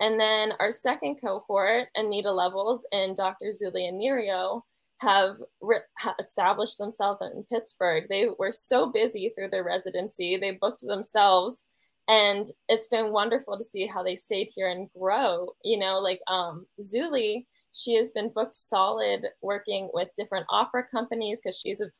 And 0.00 0.18
then 0.18 0.52
our 0.60 0.72
second 0.72 1.16
cohort, 1.16 1.88
Anita 1.94 2.30
Levels 2.30 2.86
and 2.92 3.16
Dr. 3.16 3.52
Zulia 3.52 3.92
Nerio, 3.92 4.62
have 5.00 5.36
re- 5.60 5.78
established 6.18 6.78
themselves 6.78 7.20
in 7.22 7.44
Pittsburgh. 7.50 8.04
They 8.08 8.28
were 8.38 8.52
so 8.52 8.90
busy 8.90 9.32
through 9.34 9.50
their 9.50 9.64
residency, 9.64 10.36
they 10.36 10.52
booked 10.52 10.82
themselves. 10.86 11.64
And 12.08 12.44
it's 12.68 12.88
been 12.88 13.12
wonderful 13.12 13.56
to 13.56 13.64
see 13.64 13.86
how 13.86 14.02
they 14.02 14.16
stayed 14.16 14.48
here 14.54 14.68
and 14.68 14.90
grow. 14.98 15.50
You 15.64 15.78
know, 15.78 16.00
like 16.00 16.20
um, 16.26 16.66
Zuli, 16.80 17.46
she 17.72 17.94
has 17.94 18.10
been 18.10 18.30
booked 18.34 18.56
solid 18.56 19.26
working 19.40 19.88
with 19.94 20.08
different 20.18 20.46
opera 20.50 20.84
companies 20.88 21.40
because 21.40 21.58
she's 21.58 21.80
a 21.80 21.90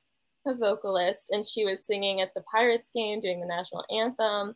a 0.47 0.55
vocalist, 0.55 1.31
and 1.31 1.47
she 1.47 1.65
was 1.65 1.87
singing 1.87 2.21
at 2.21 2.35
the 2.35 2.43
Pirates 2.43 2.91
game, 2.95 3.21
doing 3.21 3.41
the 3.41 3.47
national 3.47 3.85
anthem. 3.91 4.55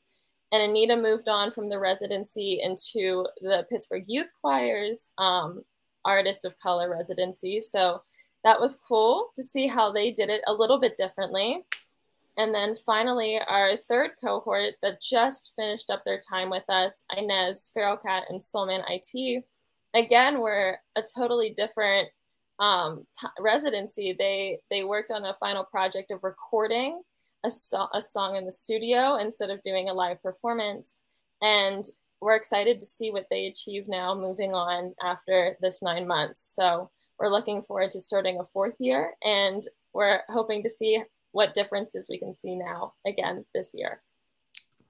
And 0.53 0.63
Anita 0.63 0.97
moved 0.97 1.29
on 1.29 1.51
from 1.51 1.69
the 1.69 1.79
residency 1.79 2.61
into 2.63 3.27
the 3.41 3.67
Pittsburgh 3.69 4.05
Youth 4.07 4.31
Choir's 4.41 5.13
um, 5.19 5.63
Artist 6.05 6.45
of 6.45 6.59
Color 6.59 6.89
residency. 6.89 7.61
So 7.61 8.03
that 8.45 8.61
was 8.61 8.81
cool 8.87 9.31
to 9.35 9.43
see 9.43 9.67
how 9.67 9.91
they 9.91 10.13
did 10.13 10.31
it 10.31 10.43
a 10.47 10.53
little 10.53 10.79
bit 10.79 10.97
differently. 10.97 11.65
And 12.39 12.55
then 12.55 12.77
finally, 12.77 13.41
our 13.47 13.77
third 13.77 14.13
cohort 14.23 14.75
that 14.83 15.03
just 15.03 15.53
finished 15.57 15.91
up 15.91 16.05
their 16.05 16.21
time 16.21 16.51
with 16.51 16.69
us, 16.69 17.05
Inez, 17.17 17.71
Feralcat, 17.75 18.23
and 18.29 18.41
Soulman 18.41 18.85
IT, 18.89 19.45
again, 19.95 20.41
were 20.41 20.79
a 20.95 21.03
totally 21.03 21.51
different 21.51 22.09
um, 22.59 23.07
t- 23.21 23.29
residency, 23.39 24.15
they 24.19 24.59
they 24.71 24.85
worked 24.85 25.11
on 25.11 25.25
a 25.25 25.35
final 25.35 25.65
project 25.65 26.11
of 26.11 26.25
recording 26.25 27.03
a, 27.45 27.51
st- 27.51 27.89
a 27.95 28.01
song 28.01 28.37
in 28.37 28.45
the 28.45 28.53
studio 28.53 29.17
instead 29.17 29.51
of 29.51 29.63
doing 29.63 29.89
a 29.89 29.95
live 29.95 30.23
performance. 30.23 31.01
And 31.43 31.85
we're 32.21 32.37
excited 32.37 32.81
to 32.81 32.87
see 32.87 33.11
what 33.11 33.27
they 33.31 33.47
achieve 33.47 33.85
now 33.89 34.15
moving 34.15 34.55
on 34.55 34.95
after 35.03 35.57
this 35.61 35.83
nine 35.83 36.07
months. 36.07 36.55
So 36.55 36.91
we're 37.19 37.31
looking 37.31 37.63
forward 37.63 37.91
to 37.93 38.01
starting 38.01 38.41
a 38.41 38.45
fourth 38.45 38.77
year 38.79 39.13
and 39.23 39.63
we're 39.93 40.21
hoping 40.29 40.63
to 40.63 40.71
see 40.71 41.03
what 41.33 41.55
differences 41.55 42.09
we 42.11 42.19
can 42.19 42.35
see 42.35 42.55
now 42.57 42.95
again 43.07 43.45
this 43.55 43.73
year 43.75 44.03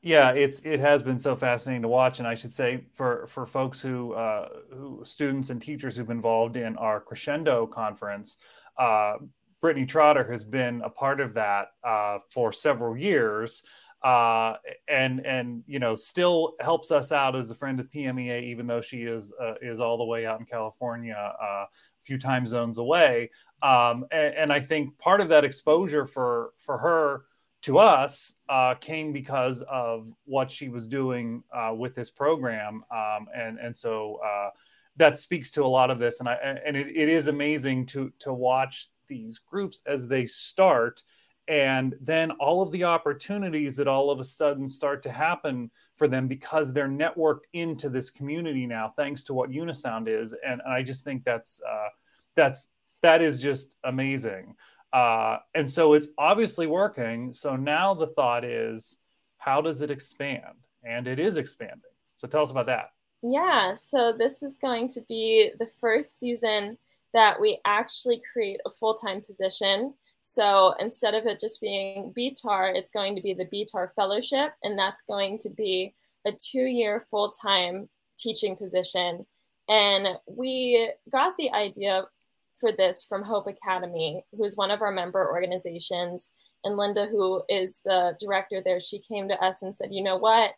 yeah, 0.03 0.31
it's 0.31 0.63
it 0.63 0.81
has 0.81 1.03
been 1.03 1.19
so 1.19 1.35
fascinating 1.35 1.83
to 1.83 1.89
watch, 1.89 2.19
and 2.19 2.29
I 2.29 2.35
should 2.35 2.53
say 2.53 2.85
for 2.93 3.27
for 3.27 3.47
folks 3.47 3.81
who 3.81 4.13
uh, 4.13 4.49
who 4.73 5.01
students 5.05 5.51
and 5.51 5.61
teachers 5.61 5.97
who've 5.97 6.07
been 6.07 6.19
involved 6.19 6.57
in 6.57 6.77
our 6.77 7.01
Crescendo 7.01 7.67
conference, 7.67 8.37
uh, 8.79 9.15
Brittany 9.61 9.87
Trotter 9.87 10.31
has 10.31 10.45
been 10.45 10.83
a 10.83 10.91
part 10.91 11.21
of 11.21 11.35
that 11.35 11.69
uh, 11.83 12.19
for 12.31 12.53
several 12.53 12.97
years, 12.97 13.65
uh, 14.05 14.55
and 14.87 15.25
and 15.27 15.65
you 15.67 15.79
know 15.79 15.97
still 15.97 16.55
helps 16.61 16.91
us 16.91 17.11
out 17.11 17.35
as 17.35 17.51
a 17.51 17.55
friend 17.55 17.81
of 17.81 17.91
PMEA, 17.91 18.45
even 18.45 18.67
though 18.67 18.81
she 18.81 19.03
is 19.03 19.33
uh, 19.41 19.55
is 19.61 19.81
all 19.81 19.99
the 19.99 20.05
way 20.05 20.27
out 20.27 20.39
in 20.39 20.47
California, 20.47 21.17
uh, 21.17 21.65
a 21.65 21.69
few 22.05 22.19
time 22.19 22.47
zones 22.47 22.79
away. 22.79 23.31
Um, 23.63 24.05
and, 24.13 24.35
and 24.35 24.53
I 24.53 24.61
think 24.61 24.99
part 24.99 25.21
of 25.21 25.31
that 25.31 25.45
exposure 25.45 26.07
for 26.07 26.51
for 26.59 26.79
her 26.79 27.23
to 27.67 27.79
us 27.79 28.35
uh, 28.49 28.77
came 28.77 29.13
because 29.13 29.61
of 29.63 30.13
what 30.25 30.53
she 30.53 30.69
was 30.69 30.87
doing 30.87 31.43
uh, 31.53 31.75
with 31.77 31.97
this 31.97 32.11
program, 32.11 32.85
um, 32.93 33.27
and 33.35 33.59
and 33.59 33.77
so 33.77 34.21
uh, 34.25 34.51
that 34.97 35.19
speaks 35.19 35.51
to 35.51 35.65
a 35.65 35.67
lot 35.67 35.91
of 35.91 35.99
this. 35.99 36.21
And 36.21 36.29
I 36.29 36.35
and 36.35 36.77
it, 36.77 36.87
it 36.87 37.09
is 37.09 37.27
amazing 37.27 37.87
to 37.87 38.13
to 38.21 38.33
watch 38.33 38.89
these 39.09 39.41
groups 39.41 39.83
as 39.85 40.07
they 40.07 40.27
start, 40.27 41.03
and 41.49 41.97
then 42.01 42.31
all 42.31 42.63
of 42.63 42.71
the 42.71 42.85
opportunities 42.85 43.75
that 43.77 43.89
all 43.89 44.13
of 44.13 44.21
a 44.21 44.25
sudden 44.25 44.69
start 44.69 45.03
to 45.03 45.11
happen 45.11 45.73
for 45.97 46.07
them 46.07 46.29
because 46.29 46.73
they're 46.73 46.89
networked 46.89 47.47
into 47.53 47.89
this 47.89 48.11
community 48.11 48.65
now, 48.65 48.93
thanks 48.97 49.25
to 49.25 49.35
what 49.35 49.51
Unisound 49.51 50.07
is. 50.07 50.37
And, 50.47 50.63
and 50.65 50.73
I 50.73 50.85
just 50.85 51.03
think 51.03 51.25
that's 51.25 51.61
uh, 51.69 51.89
that's 52.37 52.69
that 53.03 53.23
is 53.23 53.41
just 53.41 53.75
amazing. 53.83 54.55
Uh, 54.97 55.41
and 55.55 55.71
so 55.71 55.93
it's 55.93 56.09
obviously 56.17 56.67
working. 56.67 57.35
So 57.35 57.55
now 57.55 57.93
the 57.93 58.07
thought 58.07 58.47
is, 58.47 58.97
how 59.37 59.61
does 59.61 59.83
it 59.83 59.91
expand? 59.91 60.65
And 60.85 61.07
it 61.07 61.19
is 61.19 61.37
expanding. 61.37 61.83
So 62.17 62.27
tell 62.27 62.41
us 62.41 62.51
about 62.51 62.65
that. 62.67 62.93
Yeah. 63.23 63.75
So 63.75 64.15
this 64.17 64.43
is 64.43 64.57
going 64.57 64.89
to 64.89 65.03
be 65.07 65.51
the 65.59 65.69
first 65.83 66.19
season 66.19 66.79
that 67.13 67.39
we 67.39 67.59
actually 67.67 68.23
create 68.33 68.61
a 68.65 68.71
full 68.71 68.95
time 68.95 69.21
position. 69.21 69.93
So 70.23 70.75
instead 70.81 71.13
of 71.13 71.27
it 71.27 71.41
just 71.41 71.61
being 71.61 72.15
BTAR, 72.17 72.75
it's 72.75 72.91
going 72.91 73.17
to 73.17 73.23
be 73.23 73.35
the 73.35 73.45
BTAR 73.45 73.93
Fellowship, 73.95 74.53
and 74.63 74.79
that's 74.79 75.03
going 75.03 75.37
to 75.41 75.51
be 75.51 75.95
a 76.25 76.33
two 76.33 76.65
year 76.65 77.05
full 77.11 77.29
time 77.31 77.91
teaching 78.17 78.57
position. 78.57 79.27
And 79.69 80.09
we 80.27 80.91
got 81.13 81.37
the 81.37 81.53
idea 81.53 82.07
for 82.59 82.73
this 82.73 83.03
from 83.03 83.23
Hope 83.23 83.47
Academy, 83.47 84.25
who's 84.33 84.57
one 84.57 84.71
of 84.71 84.83
our 84.83 84.93
member 84.93 85.31
organizations. 85.31 86.33
And 86.65 86.77
Linda, 86.77 87.07
who 87.07 87.43
is 87.49 87.81
the 87.85 88.17
director 88.19 88.63
there, 88.65 88.81
she 88.81 88.99
came 88.99 89.29
to 89.29 89.45
us 89.45 89.63
and 89.63 89.75
said, 89.75 89.91
You 89.93 90.03
know 90.03 90.17
what? 90.17 90.53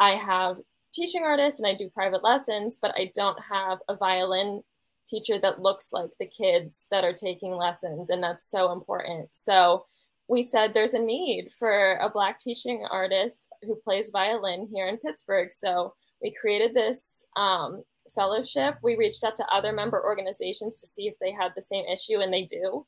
I 0.00 0.12
have 0.12 0.56
teaching 0.92 1.22
artists 1.22 1.60
and 1.60 1.66
I 1.66 1.74
do 1.74 1.88
private 1.88 2.22
lessons, 2.22 2.78
but 2.80 2.94
I 2.96 3.10
don't 3.14 3.38
have 3.50 3.78
a 3.88 3.96
violin 3.96 4.62
teacher 5.06 5.38
that 5.38 5.60
looks 5.60 5.92
like 5.92 6.10
the 6.18 6.26
kids 6.26 6.86
that 6.90 7.04
are 7.04 7.12
taking 7.12 7.52
lessons. 7.52 8.10
And 8.10 8.22
that's 8.22 8.44
so 8.44 8.72
important. 8.72 9.28
So 9.32 9.86
we 10.28 10.42
said 10.42 10.72
there's 10.72 10.94
a 10.94 10.98
need 10.98 11.48
for 11.58 11.96
a 11.96 12.08
Black 12.08 12.38
teaching 12.38 12.86
artist 12.90 13.46
who 13.62 13.74
plays 13.76 14.10
violin 14.10 14.68
here 14.72 14.88
in 14.88 14.96
Pittsburgh. 14.96 15.52
So 15.52 15.94
we 16.22 16.32
created 16.32 16.74
this 16.74 17.26
um, 17.36 17.82
fellowship. 18.14 18.76
We 18.82 18.96
reached 18.96 19.24
out 19.24 19.36
to 19.36 19.46
other 19.52 19.72
member 19.72 20.02
organizations 20.02 20.80
to 20.80 20.86
see 20.86 21.06
if 21.06 21.18
they 21.20 21.32
had 21.32 21.52
the 21.54 21.62
same 21.62 21.84
issue, 21.86 22.20
and 22.20 22.32
they 22.32 22.44
do. 22.44 22.86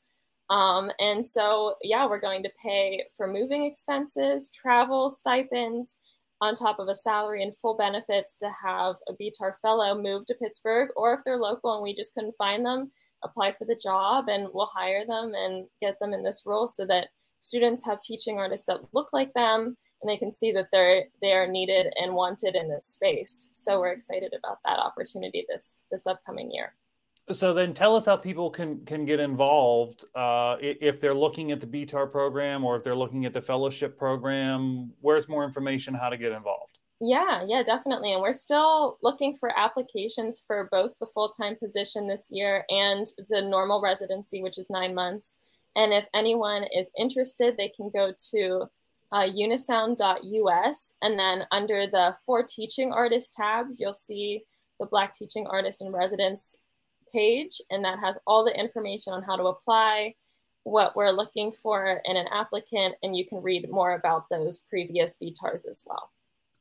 Um, 0.49 0.91
and 0.99 1.25
so, 1.25 1.75
yeah, 1.81 2.05
we're 2.07 2.19
going 2.19 2.43
to 2.43 2.51
pay 2.61 3.03
for 3.17 3.27
moving 3.27 3.65
expenses, 3.65 4.49
travel 4.51 5.09
stipends, 5.09 5.97
on 6.41 6.53
top 6.53 6.79
of 6.79 6.87
a 6.87 6.95
salary 6.95 7.41
and 7.41 7.55
full 7.57 7.75
benefits 7.75 8.35
to 8.37 8.51
have 8.61 8.95
a 9.07 9.13
BTAR 9.13 9.53
fellow 9.61 9.99
move 9.99 10.25
to 10.25 10.35
Pittsburgh, 10.35 10.89
or 10.95 11.13
if 11.13 11.21
they're 11.23 11.37
local 11.37 11.73
and 11.73 11.83
we 11.83 11.95
just 11.95 12.13
couldn't 12.13 12.35
find 12.37 12.65
them, 12.65 12.91
apply 13.23 13.51
for 13.53 13.65
the 13.65 13.79
job 13.81 14.25
and 14.27 14.47
we'll 14.53 14.65
hire 14.67 15.05
them 15.05 15.33
and 15.33 15.65
get 15.81 15.97
them 15.99 16.13
in 16.13 16.23
this 16.23 16.43
role 16.45 16.67
so 16.67 16.85
that 16.85 17.07
students 17.39 17.85
have 17.85 17.99
teaching 18.01 18.37
artists 18.37 18.65
that 18.65 18.93
look 18.93 19.13
like 19.13 19.33
them 19.33 19.77
and 20.05 20.13
they 20.13 20.17
can 20.17 20.31
see 20.31 20.51
that 20.51 20.67
they're 20.71 21.05
they 21.21 21.33
are 21.33 21.47
needed 21.47 21.91
and 21.95 22.13
wanted 22.13 22.55
in 22.55 22.69
this 22.69 22.85
space. 22.85 23.49
So 23.53 23.79
we're 23.79 23.91
excited 23.91 24.33
about 24.37 24.59
that 24.63 24.77
opportunity 24.77 25.45
this 25.49 25.85
this 25.89 26.05
upcoming 26.05 26.51
year. 26.51 26.73
So 27.31 27.55
then, 27.55 27.73
tell 27.73 27.95
us 27.95 28.05
how 28.05 28.17
people 28.17 28.51
can 28.51 28.85
can 28.85 29.03
get 29.03 29.19
involved 29.19 30.05
uh, 30.13 30.57
if 30.61 31.01
they're 31.01 31.15
looking 31.15 31.51
at 31.51 31.59
the 31.59 31.65
BTAR 31.65 32.11
program 32.11 32.63
or 32.63 32.75
if 32.75 32.83
they're 32.83 32.95
looking 32.95 33.25
at 33.25 33.33
the 33.33 33.41
fellowship 33.41 33.97
program. 33.97 34.91
Where's 35.01 35.27
more 35.27 35.43
information 35.43 35.95
how 35.95 36.09
to 36.09 36.17
get 36.17 36.31
involved? 36.31 36.77
Yeah, 37.01 37.43
yeah, 37.47 37.63
definitely. 37.63 38.13
And 38.13 38.21
we're 38.21 38.31
still 38.31 38.99
looking 39.01 39.35
for 39.35 39.57
applications 39.57 40.43
for 40.45 40.69
both 40.71 40.91
the 40.99 41.07
full 41.07 41.29
time 41.29 41.55
position 41.55 42.07
this 42.07 42.29
year 42.31 42.63
and 42.69 43.07
the 43.29 43.41
normal 43.41 43.81
residency, 43.81 44.43
which 44.43 44.59
is 44.59 44.69
nine 44.69 44.93
months. 44.93 45.37
And 45.75 45.91
if 45.91 46.05
anyone 46.13 46.65
is 46.77 46.91
interested, 46.97 47.57
they 47.57 47.69
can 47.69 47.89
go 47.89 48.13
to 48.31 48.69
uh, 49.15 49.29
unisound.us. 49.29 50.95
And 51.01 51.17
then 51.17 51.45
under 51.49 51.87
the 51.87 52.13
For 52.25 52.43
Teaching 52.43 52.91
Artist 52.91 53.33
tabs, 53.33 53.79
you'll 53.79 53.93
see 53.93 54.43
the 54.77 54.85
Black 54.85 55.13
Teaching 55.13 55.47
Artist 55.47 55.81
in 55.81 55.93
Residence 55.93 56.57
page, 57.13 57.61
and 57.69 57.85
that 57.85 57.99
has 57.99 58.19
all 58.27 58.43
the 58.43 58.51
information 58.59 59.13
on 59.13 59.23
how 59.23 59.37
to 59.37 59.43
apply, 59.43 60.15
what 60.63 60.97
we're 60.97 61.11
looking 61.11 61.53
for 61.53 62.01
in 62.03 62.17
an 62.17 62.25
applicant, 62.29 62.95
and 63.03 63.15
you 63.15 63.25
can 63.25 63.41
read 63.41 63.71
more 63.71 63.93
about 63.93 64.25
those 64.29 64.59
previous 64.59 65.15
BTARs 65.15 65.65
as 65.65 65.85
well. 65.87 66.11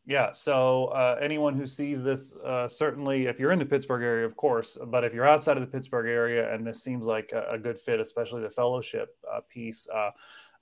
Yeah. 0.07 0.31
So 0.31 0.87
uh, 0.87 1.19
anyone 1.21 1.55
who 1.55 1.67
sees 1.67 2.05
this, 2.05 2.37
uh, 2.37 2.69
certainly, 2.69 3.27
if 3.27 3.41
you're 3.41 3.51
in 3.51 3.59
the 3.59 3.67
Pittsburgh 3.67 4.03
area, 4.05 4.27
of 4.27 4.37
course, 4.37 4.79
but 4.87 5.03
if 5.03 5.13
you're 5.13 5.27
outside 5.27 5.57
of 5.57 5.63
the 5.63 5.67
Pittsburgh 5.67 6.07
area 6.07 6.55
and 6.55 6.65
this 6.65 6.85
seems 6.85 7.05
like 7.05 7.33
a, 7.33 7.55
a 7.55 7.59
good 7.59 7.81
fit, 7.81 7.99
especially 7.99 8.43
the 8.43 8.51
fellowship 8.51 9.17
uh, 9.29 9.41
piece, 9.49 9.89
uh, 9.93 10.11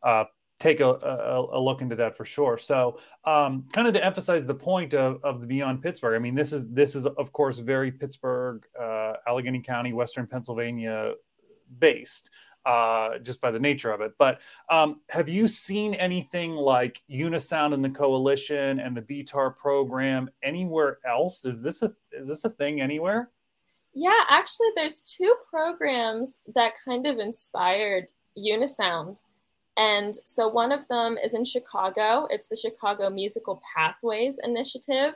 uh, 0.02 0.24
take 0.62 0.78
a, 0.78 0.90
a, 0.90 1.58
a, 1.58 1.60
look 1.60 1.82
into 1.82 1.96
that 1.96 2.16
for 2.16 2.24
sure. 2.24 2.56
So, 2.56 3.00
um, 3.24 3.64
kind 3.72 3.88
of 3.88 3.94
to 3.94 4.04
emphasize 4.04 4.46
the 4.46 4.54
point 4.54 4.94
of, 4.94 5.22
of 5.24 5.40
the 5.40 5.46
Beyond 5.46 5.82
Pittsburgh. 5.82 6.14
I 6.14 6.20
mean, 6.20 6.36
this 6.36 6.52
is 6.52 6.70
this 6.70 6.94
is 6.94 7.04
of 7.04 7.32
course 7.32 7.58
very 7.58 7.90
Pittsburgh, 7.90 8.64
uh, 8.80 9.14
Allegheny 9.26 9.60
County, 9.60 9.92
Western 9.92 10.28
Pennsylvania 10.28 11.14
based, 11.80 12.30
uh, 12.64 13.18
just 13.18 13.40
by 13.40 13.50
the 13.50 13.58
nature 13.58 13.90
of 13.90 14.02
it. 14.02 14.12
But 14.18 14.40
um, 14.70 15.00
have 15.10 15.28
you 15.28 15.48
seen 15.48 15.94
anything 15.94 16.52
like 16.52 17.02
Unisound 17.10 17.74
and 17.74 17.84
the 17.84 17.90
Coalition 17.90 18.78
and 18.78 18.96
the 18.96 19.02
BTAR 19.02 19.56
program 19.56 20.30
anywhere 20.44 20.98
else? 21.04 21.44
Is 21.44 21.60
this 21.60 21.82
a 21.82 21.92
is 22.12 22.28
this 22.28 22.44
a 22.44 22.50
thing 22.50 22.80
anywhere? 22.80 23.32
Yeah, 23.94 24.20
actually, 24.30 24.68
there's 24.76 25.00
two 25.00 25.34
programs 25.50 26.40
that 26.54 26.74
kind 26.84 27.04
of 27.06 27.18
inspired 27.18 28.06
Unisound. 28.38 29.20
And 29.76 30.14
so 30.14 30.48
one 30.48 30.72
of 30.72 30.86
them 30.88 31.16
is 31.22 31.34
in 31.34 31.44
Chicago. 31.44 32.26
It's 32.30 32.48
the 32.48 32.56
Chicago 32.56 33.08
Musical 33.08 33.62
Pathways 33.74 34.38
Initiative, 34.42 35.14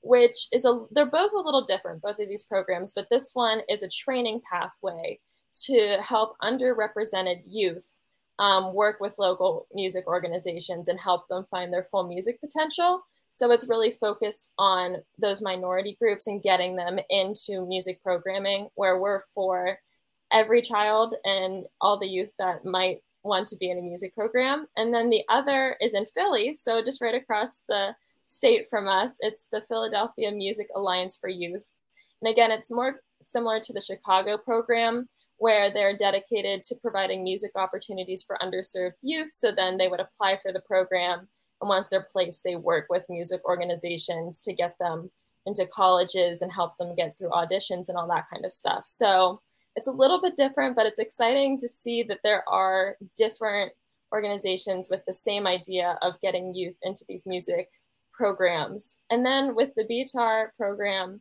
which 0.00 0.48
is 0.52 0.64
a, 0.64 0.84
they're 0.92 1.06
both 1.06 1.32
a 1.32 1.40
little 1.40 1.64
different, 1.64 2.02
both 2.02 2.20
of 2.20 2.28
these 2.28 2.44
programs, 2.44 2.92
but 2.92 3.08
this 3.10 3.32
one 3.34 3.62
is 3.68 3.82
a 3.82 3.88
training 3.88 4.42
pathway 4.48 5.18
to 5.64 5.98
help 6.00 6.36
underrepresented 6.42 7.42
youth 7.46 8.00
um, 8.38 8.74
work 8.74 9.00
with 9.00 9.18
local 9.18 9.66
music 9.74 10.06
organizations 10.06 10.88
and 10.88 11.00
help 11.00 11.26
them 11.28 11.44
find 11.50 11.72
their 11.72 11.82
full 11.82 12.06
music 12.06 12.40
potential. 12.40 13.02
So 13.30 13.50
it's 13.50 13.68
really 13.68 13.90
focused 13.90 14.52
on 14.58 14.98
those 15.18 15.42
minority 15.42 15.96
groups 16.00 16.26
and 16.26 16.42
getting 16.42 16.76
them 16.76 16.98
into 17.10 17.66
music 17.66 18.02
programming, 18.02 18.68
where 18.74 18.98
we're 18.98 19.20
for 19.34 19.78
every 20.32 20.62
child 20.62 21.14
and 21.24 21.64
all 21.80 21.98
the 21.98 22.08
youth 22.08 22.30
that 22.38 22.64
might 22.64 23.02
want 23.26 23.48
to 23.48 23.56
be 23.56 23.70
in 23.70 23.78
a 23.78 23.82
music 23.82 24.14
program. 24.14 24.66
And 24.76 24.94
then 24.94 25.10
the 25.10 25.22
other 25.28 25.76
is 25.80 25.94
in 25.94 26.06
Philly, 26.06 26.54
so 26.54 26.82
just 26.82 27.00
right 27.00 27.14
across 27.14 27.60
the 27.68 27.94
state 28.24 28.68
from 28.68 28.88
us. 28.88 29.18
It's 29.20 29.46
the 29.50 29.60
Philadelphia 29.60 30.30
Music 30.32 30.68
Alliance 30.74 31.16
for 31.16 31.28
Youth. 31.28 31.70
And 32.20 32.30
again, 32.30 32.50
it's 32.50 32.70
more 32.70 33.00
similar 33.20 33.60
to 33.60 33.72
the 33.72 33.80
Chicago 33.80 34.36
program, 34.36 35.08
where 35.38 35.70
they're 35.70 35.96
dedicated 35.96 36.62
to 36.64 36.74
providing 36.76 37.22
music 37.22 37.52
opportunities 37.56 38.22
for 38.22 38.38
underserved 38.42 38.94
youth. 39.02 39.32
So 39.32 39.52
then 39.52 39.76
they 39.76 39.88
would 39.88 40.00
apply 40.00 40.38
for 40.38 40.52
the 40.52 40.60
program. 40.60 41.28
And 41.60 41.68
once 41.68 41.88
they're 41.88 42.06
placed, 42.10 42.42
they 42.42 42.56
work 42.56 42.86
with 42.88 43.04
music 43.08 43.44
organizations 43.44 44.40
to 44.42 44.52
get 44.52 44.76
them 44.78 45.10
into 45.44 45.66
colleges 45.66 46.42
and 46.42 46.52
help 46.52 46.76
them 46.78 46.94
get 46.96 47.16
through 47.16 47.30
auditions 47.30 47.88
and 47.88 47.96
all 47.96 48.08
that 48.08 48.28
kind 48.32 48.44
of 48.44 48.52
stuff. 48.52 48.84
So 48.86 49.40
it's 49.76 49.86
a 49.86 49.92
little 49.92 50.20
bit 50.20 50.34
different, 50.34 50.74
but 50.74 50.86
it's 50.86 50.98
exciting 50.98 51.58
to 51.58 51.68
see 51.68 52.02
that 52.04 52.20
there 52.24 52.42
are 52.48 52.96
different 53.16 53.72
organizations 54.12 54.88
with 54.90 55.04
the 55.06 55.12
same 55.12 55.46
idea 55.46 55.98
of 56.02 56.20
getting 56.20 56.54
youth 56.54 56.76
into 56.82 57.04
these 57.08 57.26
music 57.26 57.68
programs. 58.12 58.96
And 59.10 59.24
then 59.24 59.54
with 59.54 59.70
the 59.76 59.84
BTAR 59.84 60.48
program, 60.56 61.20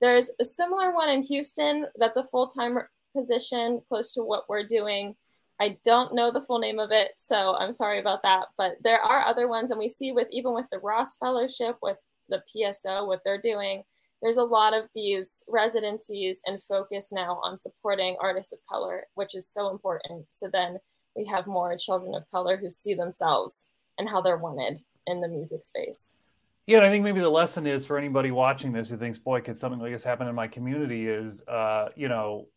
there's 0.00 0.30
a 0.40 0.44
similar 0.44 0.94
one 0.94 1.08
in 1.08 1.22
Houston 1.22 1.86
that's 1.96 2.16
a 2.16 2.24
full 2.24 2.46
time 2.46 2.78
position 3.16 3.80
close 3.88 4.12
to 4.14 4.22
what 4.22 4.48
we're 4.48 4.66
doing. 4.66 5.16
I 5.60 5.78
don't 5.84 6.14
know 6.14 6.30
the 6.30 6.42
full 6.42 6.58
name 6.58 6.78
of 6.78 6.92
it, 6.92 7.12
so 7.16 7.56
I'm 7.56 7.72
sorry 7.72 7.98
about 7.98 8.22
that. 8.22 8.48
But 8.58 8.76
there 8.84 9.00
are 9.00 9.24
other 9.24 9.48
ones, 9.48 9.70
and 9.70 9.78
we 9.78 9.88
see 9.88 10.12
with 10.12 10.28
even 10.30 10.52
with 10.52 10.66
the 10.70 10.78
Ross 10.78 11.16
Fellowship, 11.16 11.78
with 11.82 11.96
the 12.28 12.42
PSO, 12.54 13.06
what 13.06 13.22
they're 13.24 13.40
doing, 13.40 13.84
there's 14.22 14.36
a 14.36 14.44
lot 14.44 14.74
of 14.74 14.88
these 14.94 15.44
residencies 15.48 16.40
and 16.46 16.62
focus 16.62 17.12
now 17.12 17.38
on 17.42 17.58
supporting 17.58 18.16
artists 18.20 18.52
of 18.52 18.58
color, 18.68 19.04
which 19.14 19.34
is 19.34 19.48
so 19.48 19.70
important. 19.70 20.26
So 20.30 20.48
then 20.50 20.78
we 21.14 21.24
have 21.26 21.46
more 21.46 21.76
children 21.76 22.14
of 22.14 22.30
color 22.30 22.56
who 22.56 22.70
see 22.70 22.94
themselves 22.94 23.70
and 23.98 24.08
how 24.08 24.20
they're 24.20 24.36
wanted 24.36 24.80
in 25.06 25.20
the 25.20 25.28
music 25.28 25.64
space. 25.64 26.16
Yeah, 26.66 26.78
and 26.78 26.86
I 26.86 26.90
think 26.90 27.04
maybe 27.04 27.20
the 27.20 27.30
lesson 27.30 27.64
is 27.64 27.86
for 27.86 27.96
anybody 27.96 28.32
watching 28.32 28.72
this 28.72 28.90
who 28.90 28.96
thinks, 28.96 29.18
"Boy, 29.18 29.40
could 29.40 29.56
something 29.56 29.80
like 29.80 29.92
this 29.92 30.02
happen 30.02 30.26
in 30.26 30.34
my 30.34 30.48
community?" 30.48 31.08
Is 31.08 31.46
uh, 31.46 31.90
you 31.94 32.08
know, 32.08 32.48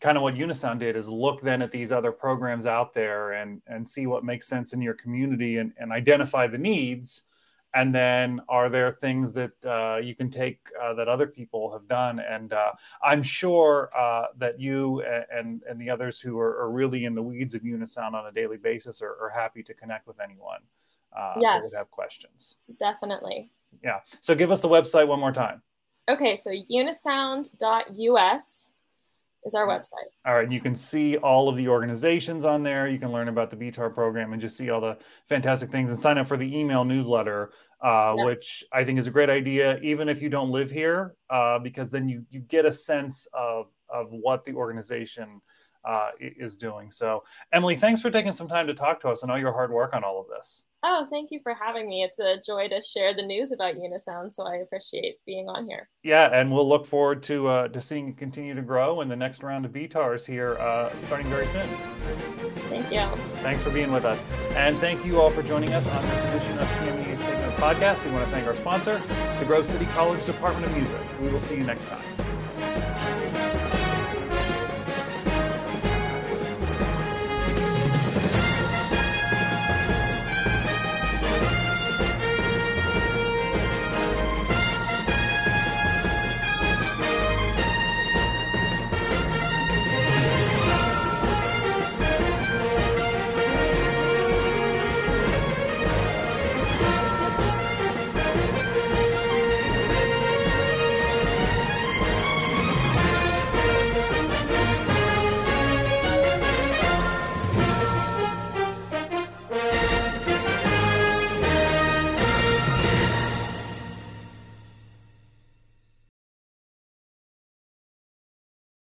kind 0.00 0.16
of 0.16 0.24
what 0.24 0.34
Unisound 0.34 0.80
did 0.80 0.96
is 0.96 1.08
look 1.08 1.40
then 1.40 1.62
at 1.62 1.70
these 1.70 1.92
other 1.92 2.10
programs 2.10 2.66
out 2.66 2.94
there 2.94 3.32
and 3.32 3.62
and 3.68 3.88
see 3.88 4.08
what 4.08 4.24
makes 4.24 4.48
sense 4.48 4.72
in 4.72 4.82
your 4.82 4.94
community 4.94 5.58
and 5.58 5.72
and 5.78 5.92
identify 5.92 6.48
the 6.48 6.58
needs 6.58 7.22
and 7.74 7.94
then 7.94 8.40
are 8.48 8.68
there 8.68 8.92
things 8.92 9.32
that 9.32 9.52
uh, 9.66 9.96
you 9.96 10.14
can 10.14 10.30
take 10.30 10.60
uh, 10.80 10.94
that 10.94 11.08
other 11.08 11.26
people 11.26 11.72
have 11.72 11.88
done? 11.88 12.20
And 12.20 12.52
uh, 12.52 12.72
i'm 13.02 13.22
sure 13.22 13.88
uh, 13.96 14.26
that 14.38 14.60
you 14.60 15.02
and 15.02 15.62
and 15.68 15.80
the 15.80 15.90
others 15.90 16.20
who 16.20 16.38
are, 16.38 16.62
are, 16.62 16.70
really 16.70 17.04
in 17.04 17.14
the 17.14 17.22
weeds 17.22 17.54
of 17.54 17.62
unisound 17.62 18.14
on 18.14 18.26
a 18.26 18.32
daily 18.32 18.56
basis 18.56 19.02
are, 19.02 19.16
are 19.22 19.30
happy 19.30 19.62
to 19.62 19.74
connect 19.74 20.06
with 20.06 20.20
anyone 20.20 20.60
uh, 21.16 21.34
yes. 21.38 21.54
that 21.54 21.62
would 21.64 21.78
have 21.78 21.90
questions. 21.90 22.58
Definitely. 22.78 23.50
Yeah. 23.82 24.00
So 24.20 24.34
give 24.34 24.50
us 24.50 24.60
the 24.60 24.68
website 24.68 25.06
one 25.06 25.20
more 25.20 25.32
time. 25.32 25.62
Okay. 26.08 26.36
So 26.36 26.50
unisound.us 26.50 28.68
is 29.44 29.54
our 29.54 29.66
website. 29.66 30.08
All 30.26 30.34
right. 30.34 30.50
You 30.50 30.60
can 30.60 30.74
see 30.74 31.16
all 31.16 31.48
of 31.48 31.56
the 31.56 31.68
organizations 31.68 32.44
on 32.44 32.62
there. 32.62 32.88
You 32.88 32.98
can 32.98 33.12
learn 33.12 33.28
about 33.28 33.50
the 33.50 33.56
BTAR 33.56 33.94
program 33.94 34.32
and 34.32 34.40
just 34.40 34.56
see 34.56 34.70
all 34.70 34.80
the 34.80 34.98
fantastic 35.28 35.70
things 35.70 35.90
and 35.90 35.98
sign 35.98 36.18
up 36.18 36.26
for 36.26 36.36
the 36.36 36.58
email 36.58 36.84
newsletter, 36.84 37.50
uh, 37.82 38.14
yes. 38.16 38.24
which 38.24 38.64
I 38.72 38.84
think 38.84 38.98
is 38.98 39.06
a 39.06 39.10
great 39.10 39.30
idea, 39.30 39.78
even 39.80 40.08
if 40.08 40.22
you 40.22 40.28
don't 40.28 40.50
live 40.50 40.70
here, 40.70 41.14
uh, 41.30 41.58
because 41.58 41.90
then 41.90 42.08
you, 42.08 42.24
you 42.30 42.40
get 42.40 42.64
a 42.64 42.72
sense 42.72 43.26
of, 43.34 43.66
of 43.88 44.06
what 44.10 44.44
the 44.44 44.54
organization 44.54 45.40
uh, 45.84 46.10
is 46.20 46.56
doing. 46.56 46.90
So, 46.90 47.24
Emily, 47.52 47.76
thanks 47.76 48.00
for 48.00 48.10
taking 48.10 48.32
some 48.32 48.48
time 48.48 48.66
to 48.66 48.74
talk 48.74 49.00
to 49.02 49.08
us 49.08 49.22
and 49.22 49.30
all 49.30 49.38
your 49.38 49.52
hard 49.52 49.70
work 49.70 49.94
on 49.94 50.04
all 50.04 50.20
of 50.20 50.26
this. 50.28 50.64
Oh, 50.86 51.06
thank 51.08 51.30
you 51.30 51.40
for 51.42 51.54
having 51.54 51.88
me. 51.88 52.02
It's 52.02 52.18
a 52.18 52.36
joy 52.44 52.68
to 52.68 52.82
share 52.82 53.14
the 53.14 53.22
news 53.22 53.52
about 53.52 53.76
Unisound, 53.76 54.30
so 54.30 54.46
I 54.46 54.56
appreciate 54.56 55.16
being 55.24 55.48
on 55.48 55.66
here. 55.66 55.88
Yeah, 56.02 56.28
and 56.30 56.52
we'll 56.52 56.68
look 56.68 56.84
forward 56.84 57.22
to 57.24 57.48
uh, 57.48 57.68
to 57.68 57.80
seeing 57.80 58.08
it 58.08 58.18
continue 58.18 58.54
to 58.54 58.60
grow 58.60 59.00
in 59.00 59.08
the 59.08 59.16
next 59.16 59.42
round 59.42 59.64
of 59.64 59.72
BTARs 59.72 60.26
here, 60.26 60.58
uh, 60.58 60.94
starting 61.00 61.26
very 61.28 61.46
soon. 61.46 61.66
Thank 62.68 62.92
you. 62.92 63.06
Thanks 63.36 63.62
for 63.62 63.70
being 63.70 63.92
with 63.92 64.04
us, 64.04 64.26
and 64.56 64.76
thank 64.76 65.06
you 65.06 65.18
all 65.22 65.30
for 65.30 65.42
joining 65.42 65.72
us 65.72 65.88
on 65.88 66.02
this 66.02 66.34
edition 66.34 66.58
of 66.58 66.68
PMEA's 66.68 67.20
Take 67.20 67.38
Note 67.38 67.54
Podcast. 67.54 68.04
We 68.04 68.10
want 68.10 68.26
to 68.26 68.30
thank 68.30 68.46
our 68.46 68.54
sponsor, 68.54 69.00
the 69.38 69.46
Grove 69.46 69.64
City 69.64 69.86
College 69.86 70.24
Department 70.26 70.66
of 70.66 70.76
Music. 70.76 71.00
We 71.22 71.30
will 71.30 71.40
see 71.40 71.56
you 71.56 71.64
next 71.64 71.88
time. 71.88 72.43